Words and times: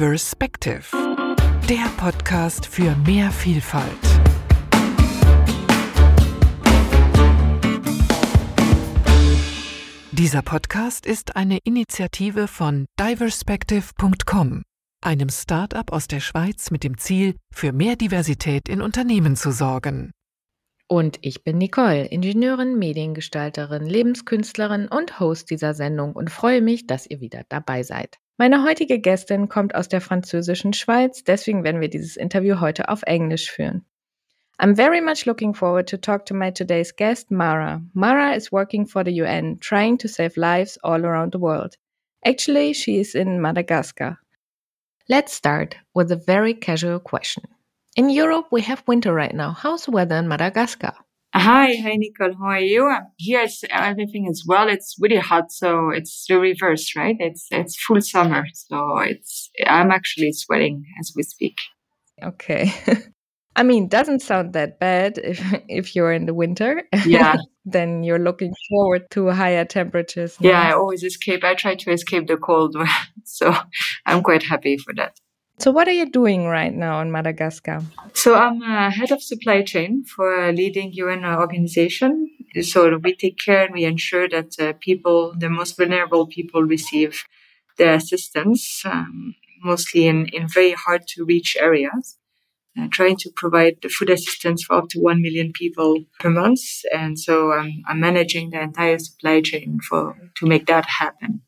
Diverspective, 0.00 0.96
der 1.68 1.84
Podcast 1.98 2.64
für 2.64 2.96
mehr 3.06 3.30
Vielfalt. 3.30 3.84
Dieser 10.12 10.40
Podcast 10.40 11.04
ist 11.04 11.36
eine 11.36 11.58
Initiative 11.64 12.48
von 12.48 12.86
diverspective.com, 12.98 14.62
einem 15.04 15.28
Start-up 15.28 15.92
aus 15.92 16.08
der 16.08 16.20
Schweiz 16.20 16.70
mit 16.70 16.82
dem 16.82 16.96
Ziel, 16.96 17.34
für 17.52 17.72
mehr 17.72 17.96
Diversität 17.96 18.70
in 18.70 18.80
Unternehmen 18.80 19.36
zu 19.36 19.52
sorgen. 19.52 20.12
Und 20.88 21.18
ich 21.20 21.44
bin 21.44 21.58
Nicole, 21.58 22.06
Ingenieurin, 22.06 22.78
Mediengestalterin, 22.78 23.84
Lebenskünstlerin 23.84 24.88
und 24.88 25.20
Host 25.20 25.50
dieser 25.50 25.74
Sendung 25.74 26.14
und 26.14 26.30
freue 26.30 26.62
mich, 26.62 26.86
dass 26.86 27.06
ihr 27.06 27.20
wieder 27.20 27.42
dabei 27.50 27.82
seid. 27.82 28.16
Meine 28.40 28.64
heutige 28.64 28.98
Gästin 28.98 29.50
kommt 29.50 29.74
aus 29.74 29.88
der 29.88 30.00
französischen 30.00 30.72
Schweiz, 30.72 31.22
deswegen 31.24 31.62
werden 31.62 31.82
wir 31.82 31.90
dieses 31.90 32.16
Interview 32.16 32.58
heute 32.58 32.88
auf 32.88 33.02
Englisch 33.02 33.50
führen. 33.50 33.84
I'm 34.58 34.74
very 34.74 35.02
much 35.02 35.26
looking 35.26 35.52
forward 35.52 35.90
to 35.90 35.98
talk 35.98 36.24
to 36.24 36.34
my 36.34 36.50
today's 36.50 36.96
guest, 36.96 37.30
Mara. 37.30 37.82
Mara 37.92 38.34
is 38.34 38.50
working 38.50 38.86
for 38.86 39.04
the 39.04 39.12
UN, 39.20 39.60
trying 39.60 39.98
to 39.98 40.08
save 40.08 40.38
lives 40.38 40.78
all 40.82 41.04
around 41.04 41.32
the 41.32 41.38
world. 41.38 41.76
Actually, 42.24 42.72
she 42.72 42.98
is 42.98 43.14
in 43.14 43.42
Madagascar. 43.42 44.16
Let's 45.06 45.34
start 45.34 45.76
with 45.94 46.10
a 46.10 46.16
very 46.16 46.54
casual 46.54 46.98
question. 46.98 47.44
In 47.94 48.08
Europe, 48.08 48.46
we 48.50 48.62
have 48.62 48.82
winter 48.86 49.12
right 49.12 49.34
now. 49.34 49.52
How's 49.52 49.84
the 49.84 49.90
weather 49.90 50.16
in 50.16 50.28
Madagascar? 50.28 50.94
Hi, 51.32 51.76
hi 51.76 51.94
Nicole. 51.94 52.34
How 52.36 52.46
are 52.46 52.60
you? 52.60 52.92
Here, 53.16 53.42
it's 53.42 53.62
everything 53.70 54.26
is 54.28 54.44
well. 54.46 54.68
It's 54.68 54.96
really 54.98 55.18
hot, 55.18 55.52
so 55.52 55.90
it's 55.90 56.24
the 56.28 56.40
reverse, 56.40 56.96
right? 56.96 57.16
It's 57.20 57.46
it's 57.52 57.80
full 57.80 58.00
summer, 58.00 58.44
so 58.52 58.98
it's 58.98 59.50
I'm 59.64 59.92
actually 59.92 60.32
sweating 60.32 60.84
as 60.98 61.12
we 61.14 61.22
speak. 61.22 61.58
Okay. 62.20 62.72
I 63.56 63.62
mean, 63.62 63.88
doesn't 63.88 64.22
sound 64.22 64.54
that 64.54 64.80
bad 64.80 65.18
if 65.18 65.40
if 65.68 65.94
you're 65.94 66.12
in 66.12 66.26
the 66.26 66.34
winter. 66.34 66.82
Yeah. 67.06 67.36
then 67.64 68.02
you're 68.02 68.18
looking 68.18 68.52
forward 68.68 69.08
to 69.10 69.28
higher 69.28 69.64
temperatures. 69.64 70.36
Yeah, 70.40 70.60
I 70.60 70.72
always 70.72 71.04
escape. 71.04 71.44
I 71.44 71.54
try 71.54 71.76
to 71.76 71.92
escape 71.92 72.26
the 72.26 72.38
cold, 72.38 72.74
so 73.24 73.54
I'm 74.04 74.22
quite 74.22 74.42
happy 74.42 74.78
for 74.78 74.94
that. 74.94 75.16
So, 75.60 75.70
what 75.70 75.86
are 75.88 75.92
you 75.92 76.08
doing 76.10 76.46
right 76.46 76.74
now 76.74 77.00
in 77.02 77.12
Madagascar? 77.12 77.82
So, 78.14 78.34
I'm 78.34 78.62
a 78.62 78.90
head 78.90 79.10
of 79.10 79.22
supply 79.22 79.62
chain 79.62 80.04
for 80.04 80.48
a 80.48 80.52
leading 80.52 80.92
UN 80.94 81.24
organization. 81.24 82.30
So, 82.62 82.96
we 82.96 83.14
take 83.14 83.38
care 83.38 83.64
and 83.66 83.74
we 83.74 83.84
ensure 83.84 84.28
that 84.28 84.58
uh, 84.58 84.72
people, 84.80 85.34
the 85.36 85.50
most 85.50 85.76
vulnerable 85.76 86.26
people, 86.26 86.62
receive 86.62 87.24
their 87.76 87.94
assistance, 87.94 88.82
um, 88.84 89.34
mostly 89.62 90.06
in, 90.06 90.28
in 90.32 90.48
very 90.48 90.72
hard 90.72 91.06
to 91.08 91.24
reach 91.24 91.56
areas 91.60 92.16
uh, 92.78 92.86
trying 92.90 93.16
to 93.16 93.30
provide 93.34 93.76
the 93.82 93.88
food 93.88 94.10
assistance 94.10 94.62
for 94.62 94.76
up 94.76 94.88
to 94.90 95.00
1 95.00 95.20
million 95.20 95.52
people 95.52 96.04
per 96.18 96.30
month. 96.30 96.60
And 96.92 97.18
so 97.18 97.52
um, 97.52 97.82
I'm 97.86 98.00
managing 98.00 98.50
the 98.50 98.60
entire 98.60 98.98
supply 98.98 99.40
chain 99.40 99.80
for 99.88 100.16
to 100.36 100.46
make 100.46 100.66
that 100.66 100.86
happen. 100.86 101.42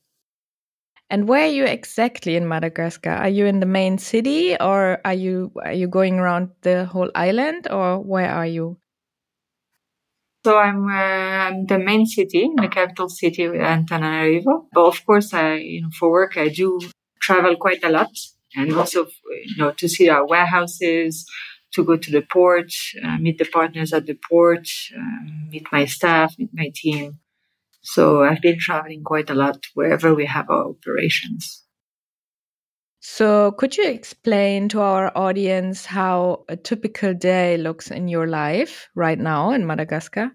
And 1.12 1.28
where 1.28 1.44
are 1.44 1.54
you 1.58 1.66
exactly 1.66 2.36
in 2.36 2.48
Madagascar? 2.48 3.10
Are 3.10 3.28
you 3.28 3.44
in 3.44 3.60
the 3.60 3.66
main 3.66 3.98
city 3.98 4.56
or 4.58 4.98
are 5.04 5.12
you 5.12 5.52
are 5.62 5.74
you 5.74 5.86
going 5.86 6.18
around 6.18 6.48
the 6.62 6.86
whole 6.86 7.10
island 7.14 7.68
or 7.70 7.98
where 7.98 8.30
are 8.30 8.46
you? 8.46 8.78
So 10.44 10.56
I'm, 10.56 10.88
uh, 10.88 11.52
the 11.68 11.78
main 11.78 12.06
city, 12.06 12.50
the 12.56 12.68
capital 12.68 13.10
city, 13.10 13.44
Antananarivo. 13.44 14.66
But 14.72 14.86
of 14.86 15.04
course, 15.04 15.34
I, 15.34 15.56
you 15.56 15.82
know, 15.82 15.90
for 15.96 16.10
work, 16.10 16.36
I 16.38 16.48
do 16.48 16.80
travel 17.20 17.56
quite 17.56 17.84
a 17.84 17.90
lot 17.90 18.10
and 18.56 18.72
also 18.72 19.06
you 19.46 19.56
know 19.58 19.72
to 19.72 19.88
see 19.88 20.08
our 20.08 20.26
warehouses 20.26 21.26
to 21.72 21.84
go 21.84 21.96
to 21.96 22.10
the 22.10 22.22
port 22.22 22.72
uh, 23.04 23.18
meet 23.18 23.38
the 23.38 23.44
partners 23.44 23.92
at 23.92 24.06
the 24.06 24.18
port 24.28 24.66
uh, 24.96 25.22
meet 25.50 25.66
my 25.72 25.84
staff 25.84 26.34
meet 26.38 26.50
my 26.52 26.70
team 26.74 27.18
so 27.82 28.24
i've 28.24 28.40
been 28.40 28.58
traveling 28.58 29.02
quite 29.04 29.30
a 29.30 29.34
lot 29.34 29.58
wherever 29.74 30.14
we 30.14 30.26
have 30.26 30.48
our 30.50 30.70
operations 30.70 31.64
so 33.00 33.52
could 33.52 33.76
you 33.76 33.86
explain 33.86 34.68
to 34.68 34.80
our 34.80 35.10
audience 35.16 35.84
how 35.84 36.44
a 36.48 36.56
typical 36.56 37.12
day 37.12 37.56
looks 37.56 37.90
in 37.90 38.08
your 38.08 38.26
life 38.26 38.88
right 38.94 39.18
now 39.18 39.50
in 39.50 39.66
madagascar 39.66 40.30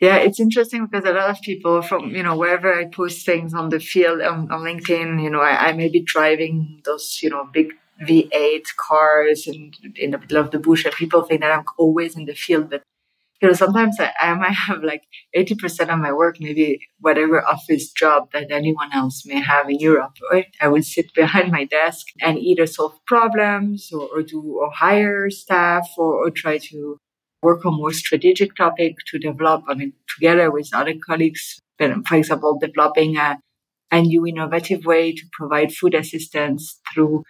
yeah, 0.00 0.16
it's 0.16 0.40
interesting 0.40 0.86
because 0.86 1.08
a 1.08 1.12
lot 1.12 1.30
of 1.30 1.40
people 1.40 1.80
from, 1.80 2.10
you 2.10 2.22
know, 2.22 2.36
wherever 2.36 2.72
I 2.72 2.84
post 2.84 3.24
things 3.24 3.54
on 3.54 3.70
the 3.70 3.80
field 3.80 4.20
on, 4.20 4.50
on 4.52 4.60
LinkedIn, 4.60 5.22
you 5.22 5.30
know, 5.30 5.40
I, 5.40 5.68
I, 5.68 5.72
may 5.72 5.88
be 5.88 6.00
driving 6.00 6.82
those, 6.84 7.20
you 7.22 7.30
know, 7.30 7.48
big 7.50 7.72
V8 8.06 8.64
cars 8.76 9.46
and 9.46 9.74
in 9.96 10.10
the 10.10 10.18
middle 10.18 10.36
of 10.36 10.50
the 10.50 10.58
bush 10.58 10.84
and 10.84 10.92
people 10.92 11.22
think 11.22 11.40
that 11.40 11.50
I'm 11.50 11.64
always 11.78 12.14
in 12.14 12.26
the 12.26 12.34
field. 12.34 12.68
But, 12.68 12.82
you 13.40 13.48
know, 13.48 13.54
sometimes 13.54 13.96
I, 14.00 14.12
I 14.20 14.34
might 14.34 14.50
have 14.68 14.82
like 14.82 15.02
80% 15.36 15.92
of 15.92 15.98
my 15.98 16.12
work, 16.12 16.36
maybe 16.40 16.80
whatever 17.00 17.46
office 17.46 17.92
job 17.92 18.30
that 18.32 18.50
anyone 18.50 18.90
else 18.92 19.24
may 19.26 19.40
have 19.40 19.68
in 19.68 19.78
Europe, 19.78 20.16
right? 20.30 20.46
I 20.60 20.68
would 20.68 20.84
sit 20.84 21.12
behind 21.14 21.52
my 21.52 21.64
desk 21.64 22.06
and 22.20 22.38
either 22.38 22.66
solve 22.66 22.98
problems 23.06 23.90
or, 23.92 24.08
or 24.14 24.22
do, 24.22 24.40
or 24.60 24.70
hire 24.70 25.30
staff 25.30 25.88
or, 25.96 26.26
or 26.26 26.30
try 26.30 26.58
to 26.58 26.98
work 27.42 27.64
on 27.64 27.76
more 27.76 27.92
strategic 27.92 28.56
topic 28.56 28.94
to 29.08 29.18
develop, 29.18 29.62
I 29.68 29.74
mean, 29.74 29.92
together 30.14 30.50
with 30.50 30.70
other 30.72 30.94
colleagues, 31.06 31.60
um, 31.80 32.02
for 32.04 32.16
example, 32.16 32.58
developing 32.58 33.16
a, 33.16 33.38
a 33.92 34.00
new 34.00 34.26
innovative 34.26 34.84
way 34.84 35.12
to 35.12 35.22
provide 35.32 35.72
food 35.72 35.94
assistance 35.94 36.80
through 36.92 37.22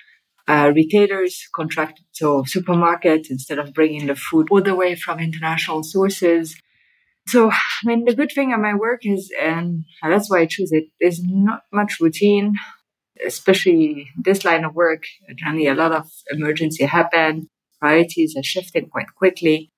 uh, 0.48 0.72
retailers 0.74 1.48
contracted 1.54 2.04
to 2.16 2.44
supermarkets 2.46 3.30
instead 3.30 3.58
of 3.58 3.74
bringing 3.74 4.06
the 4.06 4.14
food 4.14 4.48
all 4.50 4.62
the 4.62 4.74
way 4.74 4.94
from 4.94 5.18
international 5.18 5.82
sources. 5.82 6.56
So, 7.26 7.50
I 7.50 7.58
mean, 7.84 8.04
the 8.04 8.14
good 8.14 8.30
thing 8.30 8.52
of 8.52 8.60
my 8.60 8.74
work 8.74 9.00
is, 9.04 9.32
and 9.40 9.84
that's 10.02 10.30
why 10.30 10.40
I 10.40 10.46
choose 10.46 10.70
it, 10.70 10.84
there's 11.00 11.20
not 11.22 11.62
much 11.72 11.98
routine, 12.00 12.54
especially 13.26 14.08
this 14.16 14.44
line 14.44 14.64
of 14.64 14.74
work. 14.74 15.02
Generally, 15.36 15.66
a 15.66 15.74
lot 15.74 15.92
of 15.92 16.08
emergency 16.30 16.84
happen. 16.84 17.48
Priorities 17.80 18.36
are 18.36 18.44
shifting 18.44 18.88
quite 18.88 19.14
quickly. 19.16 19.72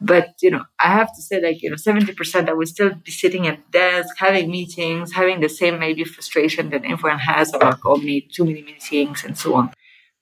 But, 0.00 0.30
you 0.40 0.50
know, 0.50 0.64
I 0.80 0.92
have 0.92 1.14
to 1.14 1.20
say, 1.20 1.42
like, 1.42 1.60
you 1.60 1.68
know, 1.68 1.76
70% 1.76 2.48
I 2.48 2.54
would 2.54 2.68
still 2.68 2.94
be 2.94 3.10
sitting 3.10 3.46
at 3.46 3.70
desk, 3.70 4.16
having 4.16 4.50
meetings, 4.50 5.12
having 5.12 5.40
the 5.40 5.48
same 5.50 5.78
maybe 5.78 6.04
frustration 6.04 6.70
that 6.70 6.86
everyone 6.86 7.18
has 7.18 7.52
about, 7.52 7.80
oh, 7.84 7.96
many, 7.96 8.22
too 8.22 8.46
many 8.46 8.62
meetings 8.62 9.24
and 9.24 9.36
so 9.36 9.54
on. 9.54 9.74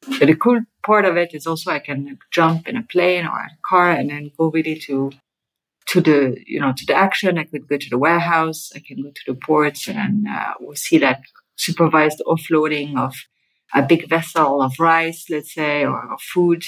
But 0.06 0.26
the 0.26 0.36
cool 0.36 0.60
part 0.84 1.04
of 1.04 1.16
it 1.16 1.34
is 1.34 1.46
also 1.46 1.70
I 1.70 1.80
can 1.80 2.18
jump 2.30 2.68
in 2.68 2.76
a 2.76 2.82
plane 2.82 3.26
or 3.26 3.38
a 3.38 3.58
car 3.68 3.90
and 3.90 4.10
then 4.10 4.30
go 4.38 4.50
really 4.50 4.78
to 4.86 5.10
to 5.88 6.00
the 6.00 6.36
you 6.46 6.60
know 6.60 6.72
to 6.76 6.86
the 6.86 6.94
action. 6.94 7.38
I 7.38 7.44
could 7.44 7.68
go 7.68 7.76
to 7.76 7.90
the 7.90 7.98
warehouse. 7.98 8.70
I 8.74 8.80
can 8.86 9.02
go 9.02 9.10
to 9.10 9.22
the 9.26 9.34
ports 9.34 9.88
and 9.88 10.26
uh, 10.28 10.54
we'll 10.60 10.76
see 10.76 10.98
that 10.98 11.22
supervised 11.56 12.22
offloading 12.26 12.98
of 12.98 13.14
a 13.74 13.82
big 13.82 14.08
vessel 14.08 14.62
of 14.62 14.72
rice, 14.78 15.26
let's 15.28 15.52
say, 15.52 15.84
or 15.84 16.12
of 16.12 16.20
food 16.20 16.62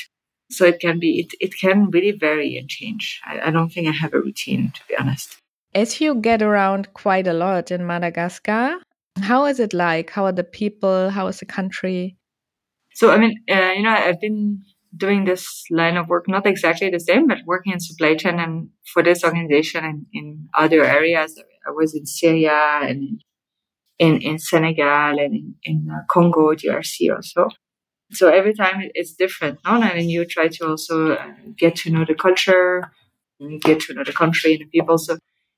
so 0.50 0.64
it 0.64 0.80
can 0.80 0.98
be, 0.98 1.20
it, 1.20 1.32
it 1.40 1.58
can 1.58 1.90
really 1.90 2.10
vary 2.10 2.56
and 2.56 2.68
change. 2.68 3.20
I, 3.24 3.40
I 3.48 3.50
don't 3.50 3.70
think 3.70 3.88
I 3.88 3.92
have 3.92 4.12
a 4.12 4.20
routine, 4.20 4.72
to 4.74 4.80
be 4.88 4.96
honest. 4.96 5.36
As 5.74 6.00
you 6.00 6.16
get 6.16 6.42
around 6.42 6.92
quite 6.94 7.28
a 7.28 7.32
lot 7.32 7.70
in 7.70 7.86
Madagascar, 7.86 8.76
how 9.20 9.44
is 9.44 9.60
it 9.60 9.72
like? 9.72 10.10
How 10.10 10.24
are 10.24 10.32
the 10.32 10.44
people? 10.44 11.10
How 11.10 11.28
is 11.28 11.38
the 11.38 11.46
country? 11.46 12.16
So, 13.00 13.10
I 13.10 13.16
mean, 13.16 13.34
uh, 13.50 13.72
you 13.76 13.82
know, 13.82 13.96
I've 14.06 14.20
been 14.20 14.62
doing 14.94 15.24
this 15.24 15.64
line 15.70 15.96
of 15.96 16.08
work, 16.08 16.28
not 16.28 16.46
exactly 16.46 16.90
the 16.90 17.00
same, 17.00 17.26
but 17.28 17.38
working 17.46 17.72
in 17.72 17.80
supply 17.80 18.14
chain 18.14 18.38
and 18.38 18.68
for 18.92 19.02
this 19.02 19.24
organization 19.24 19.82
and 19.84 20.04
in 20.12 20.50
other 20.54 20.84
areas. 20.84 21.30
I 21.66 21.70
was 21.70 21.94
in 21.94 22.04
Syria 22.04 22.80
and 22.82 23.24
in, 23.98 24.20
in 24.20 24.38
Senegal 24.38 25.18
and 25.18 25.32
in, 25.40 25.54
in 25.62 25.88
uh, 25.90 26.02
Congo, 26.10 26.54
DRC 26.54 27.14
also 27.16 27.48
so 28.12 28.28
every 28.28 28.54
time 28.54 28.76
it's 28.94 29.12
different 29.14 29.58
no? 29.64 29.80
and 29.80 30.10
you 30.10 30.24
try 30.24 30.48
to 30.48 30.66
also 30.66 31.12
uh, 31.12 31.32
get 31.56 31.76
to 31.76 31.90
know 31.90 32.04
the 32.04 32.14
culture 32.14 32.90
get 33.60 33.80
to 33.80 33.94
know 33.94 34.04
the 34.04 34.12
country 34.12 34.54
and 34.54 34.62
the 34.62 34.66
people 34.66 34.98
so 34.98 35.16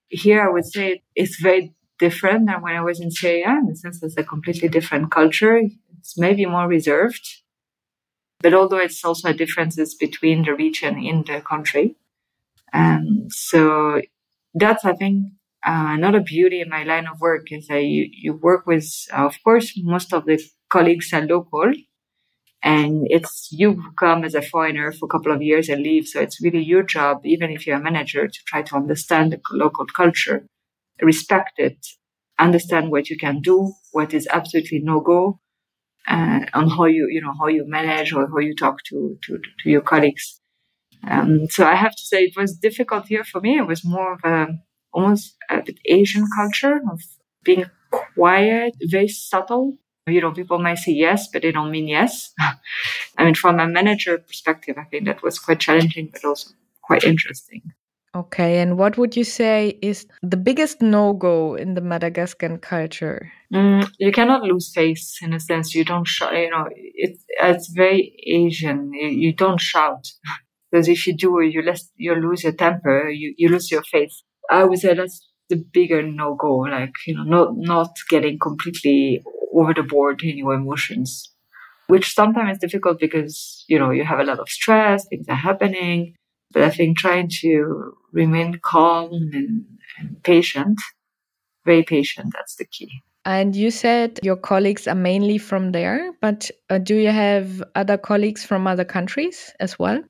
here 0.08 0.46
i 0.46 0.50
would 0.50 0.66
say 0.66 1.02
it's 1.14 1.40
very 1.40 1.74
different 1.98 2.46
than 2.46 2.60
when 2.62 2.76
i 2.76 2.82
was 2.82 3.00
in 3.00 3.10
syria 3.10 3.56
in 3.60 3.66
the 3.66 3.76
sense 3.76 4.02
it's 4.02 4.16
a 4.16 4.24
completely 4.24 4.68
different 4.68 5.10
culture 5.10 5.62
it's 6.02 6.18
maybe 6.18 6.44
more 6.46 6.66
reserved 6.66 7.26
but 8.40 8.52
although 8.52 8.78
it's 8.78 9.04
also 9.04 9.28
a 9.28 9.34
differences 9.34 9.94
between 9.94 10.44
the 10.44 10.54
region 10.54 10.98
in 10.98 11.22
the 11.22 11.40
country 11.40 11.94
and 12.72 13.32
so 13.32 14.00
that's 14.54 14.84
i 14.84 14.92
think 14.92 15.26
uh, 15.64 15.94
another 15.94 16.20
beauty 16.20 16.60
in 16.60 16.68
my 16.68 16.82
line 16.82 17.06
of 17.06 17.20
work 17.20 17.52
is 17.52 17.68
that 17.68 17.84
you, 17.84 18.08
you 18.10 18.34
work 18.34 18.66
with, 18.66 19.06
uh, 19.12 19.26
of 19.26 19.36
course, 19.44 19.72
most 19.76 20.12
of 20.12 20.24
the 20.26 20.42
colleagues 20.68 21.12
are 21.12 21.24
local, 21.24 21.72
and 22.64 23.06
it's 23.10 23.48
you 23.52 23.80
come 23.98 24.24
as 24.24 24.34
a 24.34 24.42
foreigner 24.42 24.90
for 24.90 25.06
a 25.06 25.08
couple 25.08 25.32
of 25.32 25.40
years 25.40 25.68
and 25.68 25.82
leave. 25.82 26.08
So 26.08 26.20
it's 26.20 26.42
really 26.42 26.62
your 26.64 26.82
job, 26.82 27.18
even 27.24 27.50
if 27.50 27.64
you're 27.64 27.76
a 27.76 27.82
manager, 27.82 28.26
to 28.26 28.38
try 28.46 28.62
to 28.62 28.74
understand 28.74 29.32
the 29.32 29.40
local 29.52 29.86
culture, 29.86 30.46
respect 31.00 31.52
it, 31.58 31.86
understand 32.40 32.90
what 32.90 33.08
you 33.08 33.16
can 33.16 33.40
do, 33.40 33.72
what 33.92 34.12
is 34.12 34.26
absolutely 34.32 34.80
no 34.82 34.98
go, 34.98 35.38
uh, 36.08 36.40
on 36.54 36.68
how 36.68 36.84
you 36.84 37.08
you 37.10 37.20
know 37.20 37.34
how 37.38 37.46
you 37.46 37.64
manage 37.66 38.12
or 38.12 38.26
how 38.28 38.38
you 38.38 38.54
talk 38.54 38.82
to 38.84 39.18
to, 39.24 39.38
to 39.60 39.70
your 39.70 39.80
colleagues. 39.80 40.40
Um, 41.08 41.46
so 41.48 41.66
I 41.66 41.74
have 41.74 41.96
to 41.96 42.04
say 42.04 42.24
it 42.24 42.36
was 42.36 42.56
difficult 42.56 43.06
here 43.06 43.24
for 43.24 43.40
me. 43.40 43.58
It 43.58 43.66
was 43.66 43.84
more 43.84 44.14
of 44.14 44.20
a 44.24 44.48
almost 44.92 45.36
a 45.50 45.62
bit 45.62 45.78
Asian 45.86 46.26
culture 46.34 46.80
of 46.90 47.00
being 47.42 47.64
quiet, 47.90 48.74
very 48.82 49.08
subtle. 49.08 49.78
You 50.06 50.20
know, 50.20 50.32
people 50.32 50.58
might 50.58 50.78
say 50.78 50.92
yes, 50.92 51.28
but 51.32 51.42
they 51.42 51.52
don't 51.52 51.70
mean 51.70 51.88
yes. 51.88 52.32
I 53.18 53.24
mean, 53.24 53.34
from 53.34 53.60
a 53.60 53.68
manager 53.68 54.18
perspective, 54.18 54.76
I 54.78 54.84
think 54.84 55.04
that 55.06 55.22
was 55.22 55.38
quite 55.38 55.60
challenging, 55.60 56.10
but 56.12 56.24
also 56.24 56.50
quite 56.82 57.04
interesting. 57.04 57.62
Okay, 58.14 58.58
and 58.58 58.76
what 58.76 58.98
would 58.98 59.16
you 59.16 59.24
say 59.24 59.78
is 59.80 60.06
the 60.22 60.36
biggest 60.36 60.82
no 60.82 61.14
go 61.14 61.54
in 61.54 61.72
the 61.72 61.80
Madagascan 61.80 62.58
culture? 62.58 63.32
Mm, 63.54 63.90
you 63.98 64.12
cannot 64.12 64.42
lose 64.42 64.70
face 64.74 65.18
in 65.22 65.32
a 65.32 65.40
sense. 65.40 65.74
You 65.74 65.82
don't 65.82 66.06
shout, 66.06 66.36
you 66.36 66.50
know, 66.50 66.66
it, 66.74 67.18
it's 67.40 67.68
very 67.68 68.14
Asian. 68.26 68.92
You, 68.92 69.08
you 69.08 69.32
don't 69.32 69.60
shout. 69.60 70.06
because 70.70 70.88
if 70.88 71.06
you 71.06 71.16
do, 71.16 71.40
you, 71.40 71.62
less, 71.62 71.88
you 71.96 72.14
lose 72.14 72.42
your 72.42 72.52
temper, 72.52 73.08
you, 73.08 73.32
you 73.38 73.48
lose 73.48 73.70
your 73.70 73.82
face. 73.82 74.22
I 74.50 74.64
would 74.64 74.78
say 74.78 74.92
that's 74.92 75.26
the 75.48 75.56
bigger 75.72 76.02
no 76.02 76.34
go, 76.34 76.56
like, 76.56 76.92
you 77.06 77.14
know, 77.14 77.22
not, 77.22 77.48
not 77.56 77.96
getting 78.10 78.38
completely 78.38 79.22
over 79.54 79.72
the 79.72 79.84
board 79.84 80.22
in 80.22 80.36
your 80.36 80.52
emotions, 80.52 81.32
which 81.86 82.12
sometimes 82.14 82.56
is 82.56 82.58
difficult 82.58 83.00
because, 83.00 83.64
you 83.68 83.78
know, 83.78 83.90
you 83.90 84.04
have 84.04 84.20
a 84.20 84.24
lot 84.24 84.38
of 84.38 84.50
stress, 84.50 85.06
things 85.08 85.26
are 85.30 85.34
happening 85.34 86.14
but 86.52 86.62
I 86.62 86.70
think 86.70 86.98
trying 86.98 87.28
to 87.40 87.96
remain 88.12 88.60
calm 88.62 89.12
and, 89.32 89.64
and 89.98 90.22
patient, 90.22 90.78
very 91.64 91.82
patient, 91.82 92.32
that's 92.34 92.56
the 92.56 92.64
key. 92.64 92.90
And 93.24 93.54
you 93.54 93.70
said 93.70 94.18
your 94.22 94.36
colleagues 94.36 94.88
are 94.88 94.96
mainly 94.96 95.38
from 95.38 95.72
there, 95.72 96.12
but 96.20 96.50
uh, 96.70 96.78
do 96.78 96.96
you 96.96 97.10
have 97.10 97.62
other 97.74 97.96
colleagues 97.96 98.44
from 98.44 98.66
other 98.66 98.84
countries 98.84 99.52
as 99.60 99.78
well? 99.78 100.02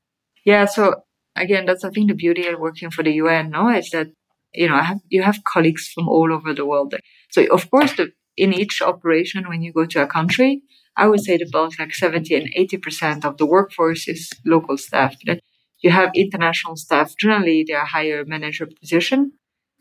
Yeah, 0.45 0.65
so 0.65 0.95
again, 1.35 1.65
that's 1.65 1.83
I 1.83 1.89
think 1.89 2.09
the 2.09 2.15
beauty 2.15 2.47
of 2.47 2.59
working 2.59 2.89
for 2.89 3.03
the 3.03 3.13
UN, 3.13 3.51
no, 3.51 3.69
is 3.69 3.91
that 3.91 4.07
you 4.53 4.67
know 4.67 4.77
have, 4.77 4.99
you 5.09 5.21
have 5.21 5.43
colleagues 5.43 5.87
from 5.93 6.09
all 6.09 6.33
over 6.33 6.53
the 6.53 6.65
world. 6.65 6.95
So 7.29 7.45
of 7.51 7.69
course, 7.69 7.95
the, 7.95 8.11
in 8.35 8.51
each 8.51 8.81
operation, 8.81 9.47
when 9.47 9.61
you 9.61 9.71
go 9.71 9.85
to 9.85 10.01
a 10.01 10.07
country, 10.07 10.63
I 10.97 11.07
would 11.07 11.21
say 11.21 11.37
about 11.37 11.77
like 11.77 11.93
seventy 11.93 12.35
and 12.35 12.49
eighty 12.55 12.77
percent 12.77 13.25
of 13.25 13.37
the 13.37 13.45
workforce 13.45 14.07
is 14.07 14.31
local 14.43 14.77
staff. 14.77 15.15
That 15.25 15.39
you 15.83 15.91
have 15.91 16.11
international 16.15 16.77
staff. 16.77 17.13
Generally, 17.19 17.65
they 17.67 17.73
are 17.73 17.85
higher 17.85 18.23
manager 18.25 18.67
position, 18.79 19.33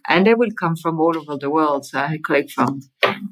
and 0.08 0.26
they 0.26 0.34
will 0.34 0.50
come 0.58 0.76
from 0.76 1.00
all 1.00 1.16
over 1.16 1.38
the 1.38 1.48
world. 1.48 1.86
So 1.86 2.00
I 2.00 2.18
collect 2.22 2.50
from 2.50 2.80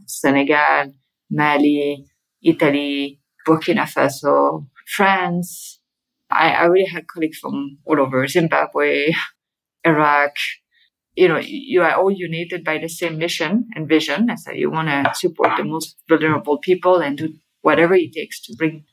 Senegal, 0.07 0.95
Mali, 1.31 2.07
Italy, 2.43 3.21
Burkina 3.47 3.87
Faso, 3.93 4.69
France. 4.87 5.81
I, 6.31 6.51
I 6.53 6.65
really 6.67 6.87
had 6.87 7.09
colleagues 7.09 7.39
from 7.39 7.79
all 7.85 8.01
over 8.01 8.27
Zimbabwe, 8.29 9.13
Iraq. 9.85 10.37
You 11.17 11.27
know, 11.27 11.39
you 11.39 11.83
are 11.83 11.95
all 11.95 12.13
united 12.13 12.65
by 12.65 12.79
the 12.79 12.89
same 12.89 13.19
mission 13.19 13.69
and 13.75 13.89
vision. 13.89 14.29
So 14.39 14.53
you 14.53 14.71
want 14.71 14.89
to 14.89 15.13
support 15.15 15.57
the 15.57 15.65
most 15.65 15.97
vulnerable 16.09 16.59
people 16.59 16.99
and 16.99 17.19
do 17.19 17.35
whatever 17.63 17.95
it 17.95 18.13
takes 18.13 18.41
to 18.43 18.55
bring 18.57 18.85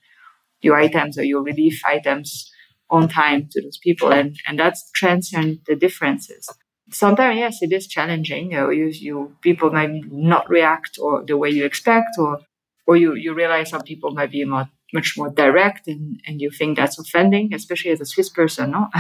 your 0.62 0.76
items 0.76 1.20
or 1.20 1.24
your 1.24 1.44
relief 1.44 1.84
items 1.86 2.52
on 2.90 3.08
time 3.10 3.48
to 3.52 3.62
those 3.62 3.78
people 3.78 4.12
and 4.12 4.36
and 4.48 4.60
that's 4.60 4.90
transcend 4.96 5.60
the 5.68 5.76
differences. 5.76 6.50
Sometimes 6.92 7.38
yes 7.38 7.58
it 7.62 7.74
is 7.74 7.88
challenging 7.88 8.52
you, 8.52 8.58
know, 8.58 8.70
you, 8.70 9.36
people 9.42 9.72
might 9.72 9.92
not 10.12 10.50
react 10.50 10.98
or 11.02 11.24
the 11.26 11.38
way 11.38 11.50
you 11.50 11.66
expect 11.66 12.12
or 12.18 12.40
or 12.86 12.96
you 12.96 13.14
you 13.16 13.34
realize 13.34 13.70
some 13.70 13.82
people 13.82 14.12
might 14.12 14.32
be 14.32 14.46
more, 14.46 14.70
much 14.94 15.18
more 15.18 15.30
direct 15.30 15.88
and 15.88 16.22
and 16.26 16.42
you 16.42 16.50
think 16.50 16.78
that's 16.78 17.00
offending 17.00 17.54
especially 17.54 17.92
as 17.92 18.02
a 18.02 18.06
swiss 18.06 18.30
person 18.30 18.72
no? 18.72 18.88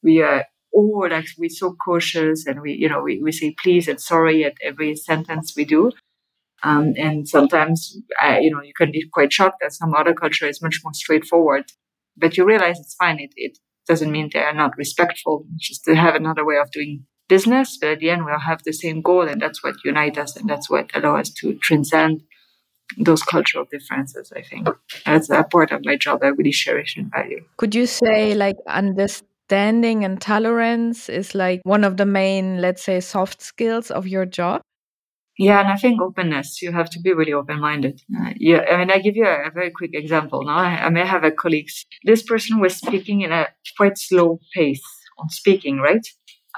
We 0.00 0.22
are 0.22 0.44
all 0.72 1.08
like 1.10 1.26
we're 1.38 1.50
so 1.50 1.74
cautious 1.74 2.46
and 2.46 2.60
we 2.60 2.72
you 2.72 2.88
know 2.88 3.02
we, 3.02 3.22
we 3.22 3.32
say 3.32 3.54
please 3.62 3.88
and 3.88 4.00
sorry 4.00 4.44
at 4.44 4.54
every 4.62 4.96
sentence 4.96 5.54
we 5.56 5.64
do. 5.64 5.92
Um, 6.64 6.94
and 6.96 7.28
sometimes 7.28 7.96
uh, 8.22 8.38
you 8.40 8.50
know 8.50 8.62
you 8.62 8.72
can 8.76 8.90
be 8.90 9.08
quite 9.12 9.32
shocked 9.32 9.58
that 9.60 9.72
some 9.72 9.94
other 9.94 10.14
culture 10.14 10.46
is 10.46 10.62
much 10.62 10.80
more 10.82 10.92
straightforward 10.92 11.64
but 12.18 12.36
you 12.36 12.44
realize 12.44 12.78
it's 12.78 12.94
fine. 12.94 13.18
It, 13.18 13.32
it 13.36 13.58
doesn't 13.86 14.12
mean 14.12 14.30
they 14.32 14.40
are 14.40 14.54
not 14.54 14.76
respectful. 14.76 15.46
It's 15.54 15.68
just 15.68 15.86
they 15.86 15.94
have 15.94 16.14
another 16.14 16.44
way 16.44 16.56
of 16.56 16.70
doing 16.70 17.06
business, 17.28 17.78
but 17.80 17.90
at 17.90 17.98
the 18.00 18.10
end 18.10 18.24
we'll 18.24 18.38
have 18.38 18.62
the 18.64 18.72
same 18.72 19.02
goal, 19.02 19.28
and 19.28 19.40
that's 19.40 19.62
what 19.62 19.74
unites 19.84 20.18
us, 20.18 20.36
and 20.36 20.48
that's 20.48 20.68
what 20.70 20.90
allows 20.94 21.28
us 21.28 21.30
to 21.40 21.54
transcend 21.58 22.22
those 22.96 23.22
cultural 23.22 23.66
differences. 23.70 24.32
I 24.34 24.42
think 24.42 24.68
that's 25.04 25.28
a 25.30 25.44
part 25.44 25.72
of 25.72 25.84
my 25.84 25.96
job 25.96 26.20
I 26.22 26.28
really 26.28 26.52
cherish 26.52 26.96
and 26.96 27.10
value. 27.10 27.44
Could 27.58 27.74
you 27.74 27.86
say 27.86 28.34
like 28.34 28.56
understanding 28.66 30.04
and 30.04 30.20
tolerance 30.20 31.08
is 31.08 31.34
like 31.34 31.60
one 31.64 31.84
of 31.84 31.96
the 31.96 32.06
main, 32.06 32.60
let's 32.60 32.82
say, 32.82 33.00
soft 33.00 33.42
skills 33.42 33.90
of 33.90 34.06
your 34.06 34.24
job? 34.24 34.62
Yeah, 35.38 35.60
and 35.60 35.68
I 35.68 35.76
think 35.76 36.02
openness. 36.02 36.60
You 36.60 36.72
have 36.72 36.90
to 36.90 37.00
be 37.00 37.12
really 37.12 37.32
open-minded. 37.32 38.02
Uh, 38.20 38.32
yeah, 38.36 38.62
I 38.68 38.76
mean, 38.76 38.90
I 38.90 38.98
give 38.98 39.14
you 39.14 39.24
a, 39.24 39.46
a 39.46 39.50
very 39.52 39.70
quick 39.70 39.92
example. 39.94 40.42
Now, 40.42 40.56
I, 40.58 40.86
I, 40.86 40.88
may 40.90 41.06
have 41.06 41.22
a 41.22 41.30
colleague. 41.30 41.68
This 42.02 42.24
person 42.24 42.58
was 42.58 42.74
speaking 42.74 43.20
in 43.20 43.30
a 43.30 43.46
quite 43.76 43.98
slow 43.98 44.40
pace 44.52 44.82
on 45.16 45.28
speaking, 45.28 45.78
right? 45.78 46.04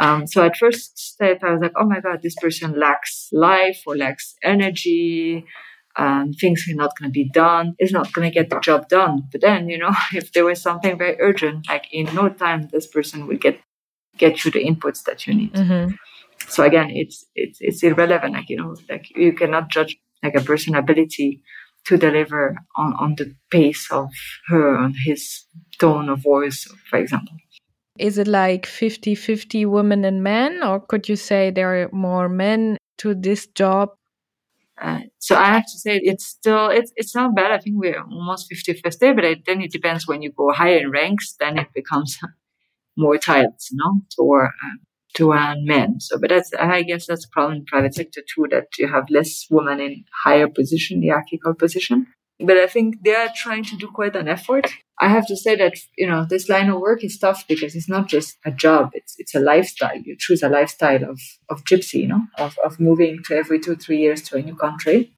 Um, 0.00 0.27
so 0.27 0.43
at 0.43 0.56
first 0.56 0.99
step, 0.99 1.41
I 1.43 1.53
was 1.53 1.61
like, 1.61 1.75
oh 1.77 1.85
my 1.85 2.00
god, 2.00 2.23
this 2.23 2.35
person 2.37 2.81
lacks 2.81 3.29
life 3.32 3.82
or 3.87 3.99
lacks 3.99 4.35
energy. 4.43 5.44
Um, 5.97 6.33
things 6.33 6.65
are 6.71 6.75
not 6.75 6.99
going 6.99 7.11
to 7.11 7.12
be 7.12 7.29
done. 7.29 7.75
It's 7.79 7.93
not 7.93 8.11
going 8.15 8.31
to 8.31 8.35
get 8.35 8.49
the 8.49 8.61
job 8.61 8.88
done. 8.88 9.25
But 9.31 9.43
then, 9.43 9.69
you 9.69 9.76
know, 9.76 9.93
if 10.15 10.33
there 10.33 10.47
was 10.47 10.62
something 10.62 10.97
very 10.97 11.21
urgent, 11.21 11.69
like 11.69 11.85
in 11.93 12.06
no 12.15 12.31
time, 12.31 12.69
this 12.73 12.87
person 12.87 13.26
would 13.26 13.43
get 13.43 13.61
get 14.17 14.43
you 14.44 14.50
the 14.50 14.65
inputs 14.65 15.05
that 15.05 15.26
you 15.26 15.35
need. 15.35 15.53
Mm-hmm 15.53 15.94
so 16.50 16.64
again 16.64 16.91
it's 16.91 17.25
it's 17.35 17.58
it's 17.61 17.82
irrelevant 17.82 18.35
like 18.35 18.49
you 18.49 18.56
know 18.56 18.76
like 18.88 19.06
you 19.14 19.32
cannot 19.32 19.70
judge 19.70 19.97
like 20.23 20.35
a 20.35 20.41
person 20.41 20.75
ability 20.75 21.43
to 21.87 21.97
deliver 21.97 22.56
on 22.76 22.93
on 22.99 23.14
the 23.17 23.35
pace 23.50 23.88
of 23.91 24.11
her 24.49 24.76
on 24.76 24.94
his 25.05 25.44
tone 25.79 26.08
of 26.08 26.23
voice 26.23 26.67
for 26.88 26.99
example 26.99 27.37
is 27.99 28.19
it 28.19 28.26
like 28.26 28.67
50 28.67 29.14
50 29.14 29.67
women 29.67 30.05
and 30.05 30.23
men 30.23 30.62
or 30.62 30.81
could 30.81 31.08
you 31.08 31.17
say 31.17 31.50
there 31.50 31.82
are 31.82 31.88
more 31.93 32.29
men 32.29 32.76
to 32.99 33.14
this 33.14 33.47
job 33.47 33.90
uh, 34.80 35.00
so 35.19 35.37
I 35.37 35.47
have 35.47 35.64
to 35.64 35.78
say 35.78 36.00
it's 36.02 36.26
still 36.26 36.69
it's 36.69 36.90
it's 36.97 37.14
not 37.14 37.35
bad. 37.35 37.52
I 37.52 37.59
think 37.59 37.76
we're 37.78 38.00
almost 38.00 38.49
50 38.49 38.73
50, 38.73 39.12
but 39.12 39.25
it, 39.25 39.45
then 39.45 39.61
it 39.61 39.73
depends 39.73 40.09
when 40.09 40.23
you 40.23 40.33
go 40.33 40.52
higher 40.52 40.78
in 40.78 40.90
ranks, 40.90 41.37
then 41.38 41.59
it 41.59 41.69
becomes 41.75 42.19
more 42.97 43.19
tight, 43.19 43.49
you 43.71 43.76
know, 43.76 44.00
to 44.16 44.47
uh, 44.47 44.49
to 45.14 45.33
earn 45.33 45.64
men. 45.64 46.00
So, 46.00 46.19
but 46.19 46.31
that's, 46.31 46.52
I 46.59 46.83
guess 46.83 47.07
that's 47.07 47.25
a 47.25 47.31
problem 47.31 47.59
in 47.59 47.64
private 47.64 47.95
sector 47.95 48.23
too, 48.35 48.47
that 48.50 48.67
you 48.79 48.88
have 48.88 49.11
less 49.11 49.47
women 49.50 49.81
in 49.81 50.05
higher 50.25 50.49
position, 50.49 51.02
hierarchical 51.02 51.55
position. 51.55 52.07
But 52.38 52.57
I 52.57 52.67
think 52.67 53.02
they 53.05 53.14
are 53.14 53.29
trying 53.35 53.64
to 53.64 53.76
do 53.76 53.88
quite 53.88 54.17
an 54.17 54.29
effort. 54.29 54.73
I 54.99 55.09
have 55.09 55.26
to 55.26 55.37
say 55.37 55.57
that, 55.57 55.75
you 55.99 56.07
know, 56.07 56.25
this 56.29 56.49
line 56.49 56.71
of 56.71 56.81
work 56.81 57.05
is 57.05 57.19
tough 57.19 57.47
because 57.47 57.75
it's 57.75 57.88
not 57.88 58.09
just 58.09 58.38
a 58.47 58.50
job. 58.50 58.90
It's, 58.95 59.14
it's 59.19 59.35
a 59.35 59.40
lifestyle. 59.40 59.97
You 59.97 60.17
choose 60.19 60.43
a 60.43 60.49
lifestyle 60.49 61.05
of, 61.05 61.21
of 61.50 61.64
gypsy, 61.64 62.00
you 62.00 62.09
know, 62.09 62.23
of, 62.38 62.57
of 62.64 62.81
moving 62.81 63.19
to 63.26 63.37
every 63.37 63.61
two, 63.61 63.76
three 63.76 63.99
years 63.99 64.23
to 64.23 64.37
a 64.37 64.43
new 64.43 64.55
country. 64.55 65.14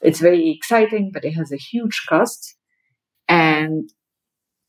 It's 0.00 0.20
very 0.20 0.50
exciting, 0.50 1.10
but 1.12 1.24
it 1.24 1.32
has 1.32 1.50
a 1.50 1.56
huge 1.56 2.04
cost. 2.08 2.54
And 3.26 3.90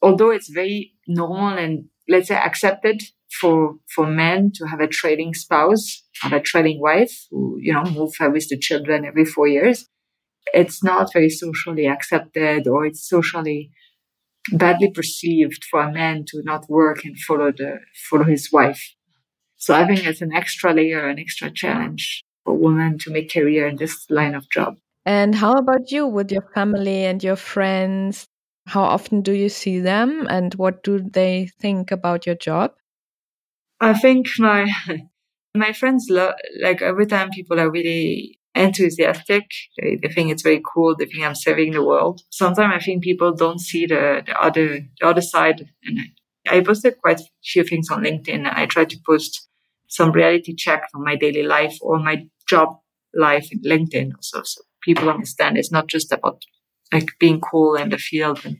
although 0.01 0.31
it's 0.31 0.49
very 0.49 0.93
normal 1.07 1.57
and 1.57 1.85
let's 2.07 2.29
say 2.29 2.35
accepted 2.35 3.03
for 3.39 3.75
for 3.93 4.07
men 4.07 4.51
to 4.55 4.65
have 4.65 4.79
a 4.79 4.87
trailing 4.87 5.33
spouse, 5.33 6.03
have 6.21 6.33
a 6.33 6.39
trailing 6.39 6.79
wife 6.79 7.13
who 7.31 7.57
you 7.59 7.73
know 7.73 7.83
move 7.83 8.13
with 8.19 8.49
the 8.49 8.57
children 8.57 9.05
every 9.05 9.25
four 9.25 9.47
years. 9.47 9.87
It's 10.53 10.83
not 10.83 11.11
very 11.11 11.29
socially 11.29 11.87
accepted, 11.87 12.67
or 12.67 12.85
it's 12.85 13.07
socially 13.07 13.71
badly 14.51 14.91
perceived 14.91 15.65
for 15.69 15.81
a 15.81 15.91
man 15.91 16.23
to 16.27 16.41
not 16.43 16.69
work 16.69 17.03
and 17.03 17.17
follow 17.19 17.51
the 17.51 17.79
follow 18.09 18.23
his 18.23 18.51
wife. 18.51 18.93
So 19.57 19.73
I 19.73 19.87
think 19.87 20.05
it's 20.05 20.21
an 20.21 20.33
extra 20.33 20.73
layer, 20.73 21.07
an 21.07 21.19
extra 21.19 21.49
challenge 21.49 22.23
for 22.43 22.53
women 22.53 22.97
to 22.99 23.11
make 23.11 23.33
career 23.33 23.67
in 23.67 23.77
this 23.77 24.05
line 24.09 24.35
of 24.35 24.49
job. 24.49 24.77
And 25.05 25.35
how 25.35 25.53
about 25.53 25.91
you 25.91 26.07
with 26.07 26.31
your 26.31 26.47
family 26.53 27.05
and 27.05 27.23
your 27.23 27.35
friends? 27.35 28.25
How 28.67 28.83
often 28.83 29.21
do 29.21 29.31
you 29.31 29.49
see 29.49 29.79
them 29.79 30.27
and 30.29 30.53
what 30.55 30.83
do 30.83 30.99
they 30.99 31.49
think 31.59 31.91
about 31.91 32.25
your 32.25 32.35
job? 32.35 32.73
I 33.85 33.93
think 33.93 34.27
my 34.39 34.67
my 35.55 35.71
friends 35.71 36.07
love 36.09 36.33
like 36.61 36.81
every 36.81 37.05
time 37.05 37.29
people 37.29 37.59
are 37.59 37.69
really 37.69 38.39
enthusiastic. 38.55 39.45
They, 39.77 39.99
they 40.01 40.09
think 40.09 40.31
it's 40.31 40.41
very 40.41 40.61
cool. 40.73 40.95
They 40.95 41.05
think 41.05 41.23
I'm 41.23 41.35
saving 41.35 41.73
the 41.73 41.83
world. 41.83 42.21
Sometimes 42.31 42.73
I 42.75 42.83
think 42.83 43.03
people 43.03 43.33
don't 43.33 43.59
see 43.59 43.85
the, 43.85 44.23
the 44.25 44.35
other 44.41 44.67
the 44.99 45.07
other 45.07 45.21
side. 45.21 45.69
And 45.83 45.99
I, 46.47 46.61
posted 46.61 46.99
quite 46.99 47.19
a 47.19 47.25
few 47.43 47.63
things 47.63 47.89
on 47.91 48.03
LinkedIn. 48.03 48.51
I 48.51 48.65
try 48.65 48.85
to 48.85 48.97
post 49.05 49.47
some 49.87 50.11
reality 50.11 50.55
check 50.55 50.89
from 50.91 51.03
my 51.03 51.15
daily 51.15 51.43
life 51.43 51.77
or 51.81 51.99
my 51.99 52.25
job 52.49 52.69
life 53.13 53.47
in 53.51 53.61
LinkedIn 53.61 54.11
also, 54.15 54.41
so 54.43 54.61
people 54.81 55.09
understand 55.09 55.57
it's 55.57 55.71
not 55.71 55.87
just 55.87 56.11
about 56.11 56.41
like 56.91 57.09
being 57.19 57.39
cool 57.39 57.75
in 57.75 57.89
the 57.89 57.97
field 57.97 58.41
and 58.45 58.57